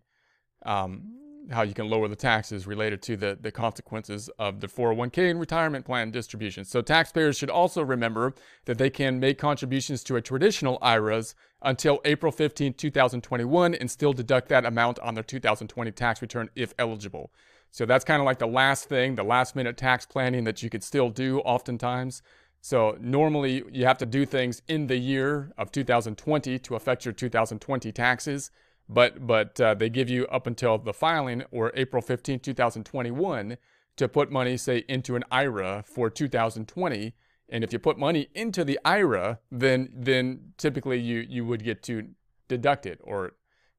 um, 0.66 1.14
how 1.52 1.62
you 1.62 1.74
can 1.74 1.90
lower 1.90 2.08
the 2.08 2.16
taxes 2.16 2.68
related 2.68 3.02
to 3.04 3.18
the, 3.18 3.38
the 3.40 3.52
consequences 3.52 4.30
of 4.38 4.60
the 4.60 4.68
401k 4.68 5.32
and 5.32 5.40
retirement 5.40 5.86
plan 5.86 6.12
distributions. 6.12 6.70
So 6.70 6.82
taxpayers 6.82 7.38
should 7.38 7.50
also 7.50 7.84
remember 7.84 8.34
that 8.66 8.78
they 8.78 8.90
can 8.90 9.20
make 9.20 9.38
contributions 9.38 10.04
to 10.06 10.16
a 10.16 10.22
traditional 10.22 10.78
IRAs 10.82 11.36
until 11.62 12.02
April 12.06 12.32
15, 12.32 12.74
2021 12.74 13.76
and 13.76 13.90
still 13.90 14.14
deduct 14.14 14.50
that 14.50 14.66
amount 14.66 15.00
on 15.00 15.14
their 15.14 15.24
2020 15.24 15.92
tax 15.92 16.22
return 16.22 16.50
if 16.56 16.74
eligible. 16.78 17.32
So 17.72 17.86
that's 17.86 18.06
kind 18.06 18.22
of 18.22 18.26
like 18.26 18.40
the 18.40 18.48
last 18.48 18.90
thing, 18.90 19.16
the 19.16 19.24
last 19.24 19.56
minute 19.56 19.78
tax 19.78 20.06
planning 20.06 20.44
that 20.46 20.64
you 20.64 20.70
could 20.70 20.84
still 20.84 21.10
do 21.10 21.40
oftentimes. 21.40 22.22
So 22.62 22.98
normally 23.00 23.64
you 23.72 23.86
have 23.86 23.98
to 24.00 24.06
do 24.06 24.26
things 24.26 24.62
in 24.68 24.88
the 24.88 24.98
year 24.98 25.52
of 25.58 25.72
2020 25.72 26.60
to 26.60 26.76
affect 26.76 27.06
your 27.06 27.14
2020 27.14 27.92
taxes 27.92 28.52
but 28.90 29.26
but 29.26 29.60
uh, 29.60 29.74
they 29.74 29.90
give 29.90 30.10
you 30.10 30.26
up 30.28 30.48
until 30.48 30.78
the 30.78 30.94
filing 30.94 31.44
or 31.52 31.72
April 31.76 32.02
15, 32.02 32.40
2021 32.40 33.58
to 33.98 34.08
put 34.08 34.32
money 34.32 34.58
say 34.58 34.84
into 34.88 35.16
an 35.16 35.24
IRA 35.32 35.84
for 35.86 36.10
2020 36.10 37.14
and 37.50 37.64
if 37.64 37.74
you 37.74 37.80
put 37.80 37.98
money 37.98 38.28
into 38.34 38.64
the 38.64 38.80
IRA 38.86 39.40
then 39.52 39.90
then 39.94 40.54
typically 40.58 41.00
you 41.00 41.26
you 41.28 41.46
would 41.46 41.64
get 41.64 41.84
to 41.84 42.10
deduct 42.48 42.86
it 42.86 43.00
or 43.04 43.34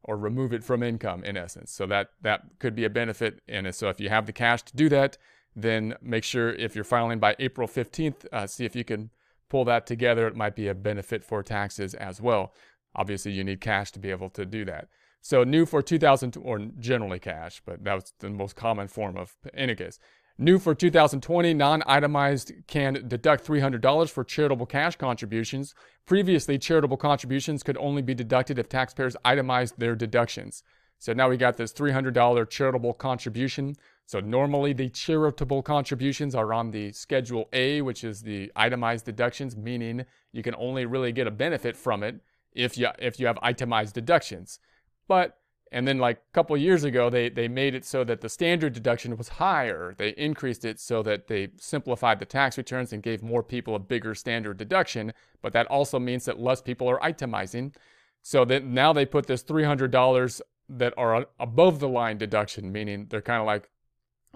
or 0.04 0.16
remove 0.16 0.52
it 0.52 0.64
from 0.64 0.82
income 0.82 1.22
in 1.24 1.36
essence. 1.36 1.70
So 1.70 1.86
that 1.86 2.10
that 2.22 2.42
could 2.58 2.74
be 2.74 2.84
a 2.84 2.90
benefit. 2.90 3.40
And 3.48 3.74
so 3.74 3.88
if 3.88 4.00
you 4.00 4.08
have 4.08 4.26
the 4.26 4.32
cash 4.32 4.62
to 4.62 4.76
do 4.76 4.88
that 4.90 5.16
then 5.56 5.94
make 6.00 6.22
sure 6.22 6.50
if 6.50 6.74
you're 6.76 6.84
filing 6.84 7.18
by 7.18 7.34
April 7.38 7.66
15th 7.66 8.26
uh, 8.32 8.46
see 8.46 8.64
if 8.64 8.76
you 8.76 8.84
can 8.84 9.10
pull 9.48 9.64
that 9.64 9.86
together. 9.86 10.26
It 10.26 10.36
might 10.36 10.54
be 10.54 10.68
a 10.68 10.74
benefit 10.74 11.24
for 11.24 11.42
taxes 11.42 11.94
as 11.94 12.20
well 12.20 12.52
Obviously, 12.98 13.30
you 13.30 13.44
need 13.44 13.60
cash 13.60 13.92
to 13.92 14.00
be 14.00 14.10
able 14.10 14.28
to 14.30 14.44
do 14.44 14.64
that. 14.64 14.88
So 15.20 15.44
new 15.44 15.66
for 15.66 15.82
2000, 15.82 16.36
or 16.42 16.58
generally 16.78 17.20
cash, 17.20 17.62
but 17.64 17.84
that 17.84 17.94
was 17.94 18.12
the 18.18 18.28
most 18.28 18.56
common 18.56 18.88
form 18.88 19.16
of, 19.16 19.36
in 19.52 19.58
any 19.58 19.74
case. 19.76 20.00
New 20.36 20.58
for 20.58 20.74
2020, 20.74 21.54
non-itemized 21.54 22.52
can 22.66 23.04
deduct 23.06 23.46
$300 23.46 24.10
for 24.10 24.24
charitable 24.24 24.66
cash 24.66 24.96
contributions. 24.96 25.74
Previously, 26.06 26.58
charitable 26.58 26.96
contributions 26.96 27.62
could 27.62 27.76
only 27.78 28.02
be 28.02 28.14
deducted 28.14 28.58
if 28.58 28.68
taxpayers 28.68 29.16
itemized 29.24 29.78
their 29.78 29.94
deductions. 29.94 30.64
So 30.98 31.12
now 31.12 31.28
we 31.28 31.36
got 31.36 31.56
this 31.56 31.72
$300 31.72 32.50
charitable 32.50 32.94
contribution. 32.94 33.76
So 34.06 34.18
normally 34.18 34.72
the 34.72 34.88
charitable 34.88 35.62
contributions 35.62 36.34
are 36.34 36.52
on 36.52 36.72
the 36.72 36.90
Schedule 36.92 37.48
A, 37.52 37.80
which 37.82 38.02
is 38.02 38.22
the 38.22 38.50
itemized 38.56 39.04
deductions, 39.04 39.56
meaning 39.56 40.04
you 40.32 40.42
can 40.42 40.56
only 40.56 40.84
really 40.84 41.12
get 41.12 41.28
a 41.28 41.32
benefit 41.32 41.76
from 41.76 42.02
it 42.02 42.20
if 42.58 42.76
you 42.76 42.88
if 42.98 43.18
you 43.18 43.26
have 43.26 43.38
itemized 43.40 43.94
deductions. 43.94 44.58
But 45.06 45.38
and 45.70 45.86
then 45.86 45.98
like 45.98 46.16
a 46.16 46.32
couple 46.32 46.56
years 46.56 46.84
ago 46.84 47.08
they 47.08 47.28
they 47.28 47.46
made 47.46 47.74
it 47.74 47.84
so 47.84 48.04
that 48.04 48.20
the 48.20 48.28
standard 48.28 48.72
deduction 48.72 49.16
was 49.16 49.28
higher. 49.28 49.94
They 49.96 50.10
increased 50.10 50.64
it 50.64 50.80
so 50.80 51.02
that 51.04 51.28
they 51.28 51.48
simplified 51.58 52.18
the 52.18 52.26
tax 52.26 52.58
returns 52.58 52.92
and 52.92 53.02
gave 53.02 53.22
more 53.22 53.42
people 53.42 53.74
a 53.74 53.78
bigger 53.78 54.14
standard 54.14 54.58
deduction, 54.58 55.12
but 55.40 55.52
that 55.52 55.66
also 55.68 55.98
means 55.98 56.24
that 56.24 56.40
less 56.40 56.60
people 56.60 56.88
are 56.90 57.00
itemizing. 57.00 57.74
So 58.22 58.44
then 58.44 58.74
now 58.74 58.92
they 58.92 59.06
put 59.06 59.26
this 59.26 59.44
$300 59.44 60.40
that 60.70 60.92
are 60.98 61.26
above 61.38 61.78
the 61.78 61.88
line 61.88 62.18
deduction, 62.18 62.72
meaning 62.72 63.06
they're 63.08 63.22
kind 63.22 63.40
of 63.40 63.46
like 63.46 63.70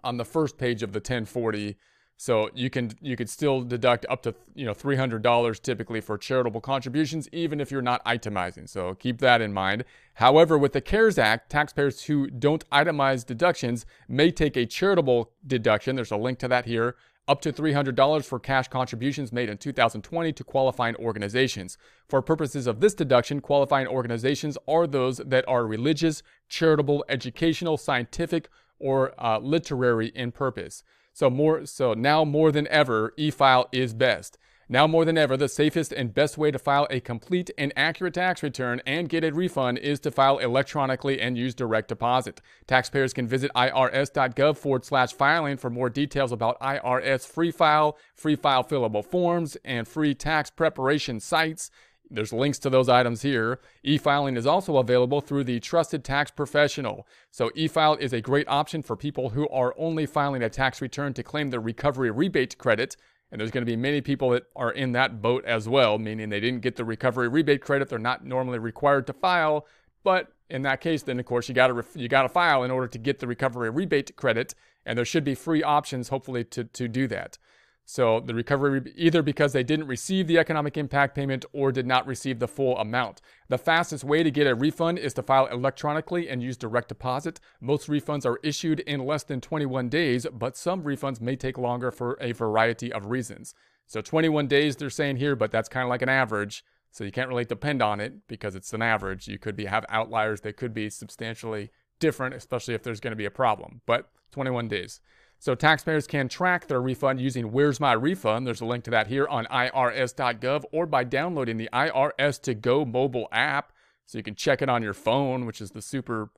on 0.04 0.16
the 0.16 0.24
first 0.24 0.56
page 0.56 0.82
of 0.82 0.92
the 0.92 0.98
1040 0.98 1.76
so 2.22 2.48
you 2.54 2.70
can 2.70 2.92
you 3.00 3.16
could 3.16 3.28
still 3.28 3.62
deduct 3.62 4.06
up 4.08 4.22
to 4.22 4.32
you 4.54 4.64
know 4.64 4.72
$300 4.72 5.61
typically 5.61 6.00
for 6.00 6.16
charitable 6.16 6.61
contributions 6.61 7.28
even 7.32 7.61
if 7.61 7.72
you're 7.72 7.82
not 7.82 8.04
itemizing. 8.04 8.68
So 8.68 8.94
keep 8.94 9.18
that 9.18 9.40
in 9.40 9.52
mind. 9.52 9.85
However, 10.14 10.56
with 10.56 10.72
the 10.72 10.80
CARES 10.80 11.18
Act, 11.18 11.50
taxpayers 11.50 12.04
who 12.04 12.30
don't 12.30 12.64
itemize 12.70 13.26
deductions 13.26 13.85
may 14.06 14.30
take 14.30 14.56
a 14.56 14.66
charitable 14.66 15.32
deduction. 15.44 15.96
There's 15.96 16.12
a 16.12 16.16
link 16.16 16.38
to 16.38 16.46
that 16.46 16.64
here. 16.64 16.94
Up 17.26 17.40
to 17.40 17.52
$300 17.52 18.24
for 18.24 18.38
cash 18.38 18.68
contributions 18.68 19.32
made 19.32 19.48
in 19.48 19.58
2020 19.58 20.32
to 20.32 20.44
qualifying 20.44 20.94
organizations. 20.96 21.76
For 22.08 22.22
purposes 22.22 22.68
of 22.68 22.78
this 22.78 22.94
deduction, 22.94 23.40
qualifying 23.40 23.88
organizations 23.88 24.56
are 24.68 24.87
those 24.87 25.16
that 25.16 25.44
are 25.48 25.66
religious, 25.66 26.22
charitable, 26.48 27.04
educational, 27.08 27.76
scientific, 27.76 28.48
or 28.78 29.12
uh, 29.18 29.40
literary 29.40 30.12
in 30.14 30.30
purpose. 30.30 30.85
So 31.12 31.29
more 31.31 31.66
so 31.66 31.94
now 31.94 32.25
more 32.25 32.51
than 32.53 32.66
ever, 32.68 33.12
e-file 33.16 33.68
is 33.72 33.94
best. 33.94 34.38
Now 34.68 34.87
more 34.87 35.05
than 35.05 35.18
ever, 35.18 35.37
the 35.37 35.51
safest 35.51 35.92
and 35.92 36.14
best 36.14 36.38
way 36.38 36.51
to 36.51 36.59
file 36.59 36.87
a 36.88 36.98
complete 36.98 37.51
and 37.59 37.75
accurate 37.77 38.14
tax 38.14 38.42
return 38.42 38.81
and 38.87 39.07
get 39.07 39.22
a 39.22 39.31
refund 39.31 39.77
is 39.77 40.01
to 40.01 40.11
file 40.11 40.38
electronically 40.38 41.20
and 41.20 41.37
use 41.37 41.55
direct 41.55 41.88
deposit. 41.88 42.40
Taxpayers 42.66 43.12
can 43.12 43.29
visit 43.29 43.51
irs.gov 43.55 44.57
forward 44.57 44.87
slash 44.87 45.12
filing 45.12 45.59
for 45.59 45.68
more 45.68 45.90
details 45.90 46.33
about 46.33 46.59
IRS 46.61 47.27
free 47.27 47.51
file, 47.51 47.98
free 48.14 48.37
file 48.37 48.64
fillable 48.64 49.05
forms, 49.05 49.59
and 49.62 49.87
free 49.87 50.14
tax 50.14 50.48
preparation 50.48 51.20
sites. 51.20 51.70
There's 52.14 52.33
links 52.33 52.59
to 52.61 52.70
those 52.70 52.88
items 52.88 53.22
here. 53.22 53.61
E-filing 53.83 54.37
is 54.37 54.46
also 54.46 54.77
available 54.77 55.20
through 55.20 55.44
the 55.44 55.61
Trusted 55.61 56.05
Tax 56.05 56.31
Professional. 56.31 57.07
So 57.31 57.51
e-file 57.55 57.94
is 57.94 58.12
a 58.12 58.20
great 58.20 58.48
option 58.48 58.83
for 58.83 58.96
people 58.96 59.31
who 59.31 59.48
are 59.48 59.75
only 59.79 60.07
filing 60.07 60.42
a 60.42 60.51
tax 60.51 60.81
return 60.81 61.14
to 61.14 61.22
claim 61.22 61.51
the 61.51 61.61
recovery 61.61 62.11
rebate 62.11 62.59
credit. 62.59 62.96
And 63.31 63.40
there's 63.40 63.51
going 63.51 63.64
to 63.64 63.70
be 63.70 63.77
many 63.77 64.03
people 64.03 64.31
that 64.31 64.44
are 64.55 64.70
in 64.70 64.92
that 64.92 65.22
boat 65.22 65.44
as 65.46 65.68
well, 65.68 65.98
meaning 65.98 66.29
they 66.29 66.40
didn't 66.40 66.61
get 66.61 66.77
the 66.77 66.85
recovery 66.85 67.29
rebate 67.29 67.62
credit. 67.62 67.88
They're 67.88 67.98
not 67.98 68.27
normally 68.27 68.59
required 68.59 69.07
to 69.07 69.14
file, 69.14 69.66
but 70.05 70.33
in 70.51 70.62
that 70.62 70.83
case, 70.83 71.03
then 71.03 71.18
of 71.18 71.25
course 71.25 71.48
you 71.48 71.55
got 71.55 71.68
to 71.68 71.85
you 71.94 72.09
got 72.09 72.22
to 72.22 72.29
file 72.29 72.62
in 72.62 72.70
order 72.70 72.88
to 72.88 72.98
get 72.98 73.20
the 73.20 73.27
recovery 73.27 73.70
rebate 73.70 74.14
credit, 74.16 74.55
and 74.85 74.98
there 74.98 75.05
should 75.07 75.25
be 75.25 75.35
free 75.35 75.62
options 75.62 76.11
hopefully 76.11 76.44
to 76.44 76.64
to 76.64 76.88
do 76.88 77.09
that. 77.09 77.38
So 77.85 78.21
the 78.21 78.35
recovery, 78.35 78.92
either 78.97 79.23
because 79.23 79.53
they 79.53 79.64
didn't 79.64 79.88
receive 79.88 80.27
the 80.27 80.38
economic 80.38 80.77
impact 80.77 81.14
payment 81.14 81.45
or 81.53 81.73
did 81.73 81.87
not 81.87 82.07
receive 82.07 82.38
the 82.38 82.49
full 82.49 82.79
amount. 82.79 83.21
The 83.49 83.59
fastest 83.59 84.05
way 84.05 84.23
to 84.23 84.31
get 84.31 84.47
a 84.47 84.55
refund 84.55 84.99
is 84.99 85.14
to 85.14 85.23
file 85.23 85.47
electronically 85.47 86.29
and 86.29 86.42
use 86.42 86.57
direct 86.57 86.88
deposit. 86.88 87.40
Most 87.61 87.88
refunds 87.88 88.25
are 88.25 88.40
issued 88.42 88.81
in 88.81 89.05
less 89.05 89.25
than 89.25 89.40
21 89.40 89.88
days, 89.88 90.27
but 90.33 90.57
some 90.57 90.85
refunds 90.85 91.21
may 91.21 91.37
take 91.37 91.59
longer 91.59 91.90
for 91.90 92.16
a 92.21 92.33
variety 92.33 92.92
of 92.92 93.07
reasons. 93.07 93.55
So 93.87 94.01
21 94.01 94.47
days 94.47 94.77
they're 94.77 94.88
saying 94.88 95.16
here, 95.16 95.37
but 95.37 95.51
that's 95.51 95.68
kind 95.68 95.85
of 95.85 95.90
like 95.90 96.03
an 96.03 96.09
average. 96.09 96.64
So 96.92 97.05
you 97.05 97.12
can't 97.12 97.29
really 97.29 97.45
depend 97.45 97.83
on 97.83 98.01
it 98.01 98.27
because 98.29 98.55
it's 98.55 98.73
an 98.73 98.83
average. 98.83 99.27
You 99.27 99.38
could 99.38 99.57
be 99.57 99.64
have 99.64 99.85
outliers 99.88 100.42
that 100.42 100.57
could 100.57 100.73
be 100.73 100.88
substantially 100.88 101.71
different, 101.99 102.35
especially 102.35 102.75
if 102.75 102.83
there's 102.83 103.01
going 103.01 103.12
to 103.12 103.16
be 103.16 103.25
a 103.25 103.31
problem. 103.31 103.81
But 103.87 104.11
21 104.31 104.68
days. 104.68 105.01
So 105.42 105.57
taxpayers 105.57 106.07
can 106.07 106.28
track 106.28 106.68
their 106.68 106.81
refund 106.81 107.20
using 107.20 107.50
Where's 107.50 107.81
My 107.81 107.94
Refund. 107.94 108.46
There's 108.46 108.61
a 108.61 108.64
link 108.64 108.85
to 108.85 108.92
that 108.92 109.09
here 109.09 109.26
on 109.26 109.46
irs.gov 109.46 110.62
or 110.70 110.87
by 110.87 111.02
downloading 111.02 111.57
the 111.57 111.68
IRS 111.72 112.40
to 112.42 112.55
Go 112.55 112.85
mobile 112.85 113.26
app. 113.33 113.72
So 114.07 114.18
you 114.18 114.22
can 114.22 114.37
check 114.37 114.62
it 114.62 114.68
on 114.68 114.85
your 114.85 114.94
phone, 114.94 115.44
which 115.44 115.61
is 115.61 115.72
the 115.72 115.83
super 115.83 116.31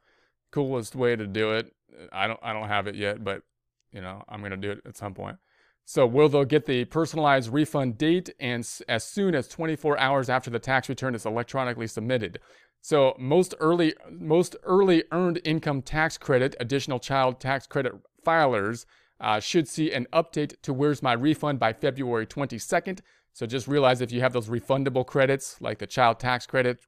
coolest 0.53 0.97
way 0.97 1.17
to 1.17 1.27
do 1.27 1.53
it. 1.53 1.71
I 2.14 2.27
don't 2.27 2.40
I 2.43 2.55
don't 2.55 2.67
have 2.67 2.87
it 2.87 2.95
yet, 2.95 3.23
but 3.23 3.43
you 3.93 4.01
know, 4.01 4.23
I'm 4.27 4.40
going 4.40 4.53
to 4.53 4.57
do 4.57 4.71
it 4.71 4.81
at 4.87 4.97
some 4.97 5.12
point. 5.12 5.37
So 5.85 6.07
will 6.07 6.31
they'll 6.31 6.47
get 6.47 6.64
the 6.64 6.87
personalized 6.87 7.53
refund 7.53 7.99
date 7.99 8.31
and 8.40 8.67
as 8.88 9.05
soon 9.05 9.35
as 9.35 9.49
24 9.49 9.99
hours 9.99 10.31
after 10.31 10.49
the 10.49 10.59
tax 10.59 10.88
return 10.88 11.14
is 11.14 11.27
electronically 11.27 11.88
submitted. 11.88 12.40
So 12.81 13.14
most 13.19 13.55
early 13.61 13.93
most 14.11 14.57
early 14.62 15.05
earned 15.12 15.43
income 15.45 15.83
tax 15.83 16.17
credit, 16.17 16.57
additional 16.59 17.01
child 17.01 17.38
tax 17.38 17.67
credit 17.67 17.93
filers 18.25 18.87
uh, 19.21 19.41
should 19.41 19.69
see 19.69 19.93
an 19.93 20.07
update 20.13 20.61
to 20.63 20.73
Where's 20.73 21.03
My 21.03 21.13
Refund 21.13 21.59
by 21.59 21.73
February 21.73 22.27
22nd. 22.27 23.01
So 23.33 23.47
just 23.47 23.69
realize 23.69 24.01
if 24.01 24.13
you 24.13 24.21
have 24.21 24.33
those 24.33 24.49
refundable 24.49 25.07
credits, 25.07 25.61
like 25.61 25.79
the 25.79 25.87
child 25.87 26.21
tax 26.21 26.47
credit 26.47 26.81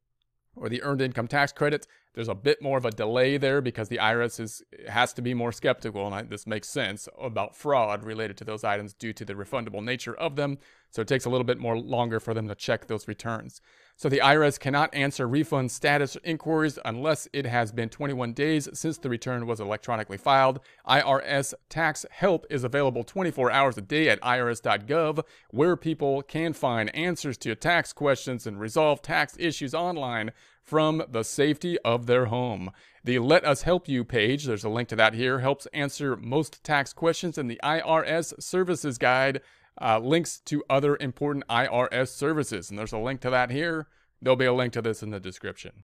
or 0.55 0.69
the 0.69 0.83
earned 0.83 1.01
income 1.01 1.29
tax 1.29 1.53
credit, 1.53 1.87
there's 2.17 2.29
a 2.29 2.35
bit 2.35 2.63
more 2.63 2.79
of 2.79 2.87
a 2.87 2.91
delay 2.91 3.37
there 3.37 3.61
because 3.61 3.89
the 3.91 3.99
IRS 3.99 4.41
is 4.41 4.63
has 4.89 5.13
to 5.13 5.23
be 5.23 5.35
more 5.35 5.53
skeptical, 5.53 6.07
and 6.07 6.15
I, 6.15 6.23
this 6.23 6.47
makes 6.47 6.67
sense 6.67 7.09
about 7.21 7.55
fraud 7.55 8.03
related 8.03 8.39
to 8.39 8.45
those 8.45 8.65
items 8.65 8.95
due 8.95 9.13
to 9.13 9.25
the 9.25 9.35
refundable 9.35 9.85
nature 9.85 10.15
of 10.15 10.35
them. 10.35 10.59
So 10.91 11.03
it 11.03 11.09
takes 11.09 11.27
a 11.27 11.31
little 11.31 11.45
bit 11.45 11.59
more 11.59 11.79
longer 11.79 12.19
for 12.19 12.33
them 12.33 12.49
to 12.49 12.55
check 12.55 12.87
those 12.87 13.07
returns. 13.07 13.61
So 13.97 14.09
the 14.09 14.21
IRS 14.21 14.59
cannot 14.59 14.95
answer 14.95 15.29
refund 15.29 15.71
status 15.71 16.17
inquiries 16.25 16.79
unless 16.87 17.29
it 17.35 17.45
has 17.45 17.71
been 17.71 17.91
21 17.91 18.33
days 18.33 18.67
since 18.73 18.97
the 18.97 19.11
return 19.11 19.47
was 19.47 19.61
electronically 19.61 20.17
filed. 20.17 20.61
IRS 20.89 21.53
tax 21.69 22.07
help 22.11 22.47
is 22.49 22.65
available 22.65 23.05
24 23.05 23.51
hours 23.51 23.77
a 23.77 23.83
day 23.83 24.09
at 24.09 24.21
irs.gov, 24.23 25.23
where 25.51 25.77
people 25.77 26.23
can 26.23 26.55
find 26.55 26.95
answers 26.95 27.37
to 27.39 27.55
tax 27.55 27.93
questions 27.93 28.47
and 28.47 28.59
resolve 28.59 29.03
tax 29.03 29.37
issues 29.39 29.75
online 29.75 30.33
from 30.67 31.05
the 31.09 31.23
safety 31.23 31.79
of 31.85 32.07
their 32.07 32.27
home. 32.27 32.73
The 33.05 33.21
Let 33.21 33.45
Us 33.45 33.63
Help 33.63 33.89
You 33.89 34.05
page, 34.05 34.45
there's 34.45 34.65
a 34.65 34.69
link 34.69 34.89
to 34.89 34.97
that 34.97 35.15
here, 35.15 35.39
helps 35.39 35.67
answer 35.73 36.17
most 36.17 36.65
tax 36.65 36.93
questions 36.93 37.39
in 37.39 37.47
the 37.47 37.61
IRS 37.63 38.43
Services 38.43 38.99
Guide 38.99 39.41
uh, 39.81 40.01
links 40.01 40.41
to 40.41 40.65
other 40.69 40.97
important 41.01 41.47
IRS 41.49 42.09
services. 42.09 42.69
And 42.69 42.79
there's 42.79 42.93
a 42.93 42.99
link 42.99 43.21
to 43.21 43.31
that 43.31 43.51
here. 43.51 43.87
There'll 44.21 44.37
be 44.37 44.47
a 44.47 44.53
link 44.53 44.73
to 44.73 44.83
this 44.83 45.03
in 45.03 45.11
the 45.11 45.21
description. 45.21 45.85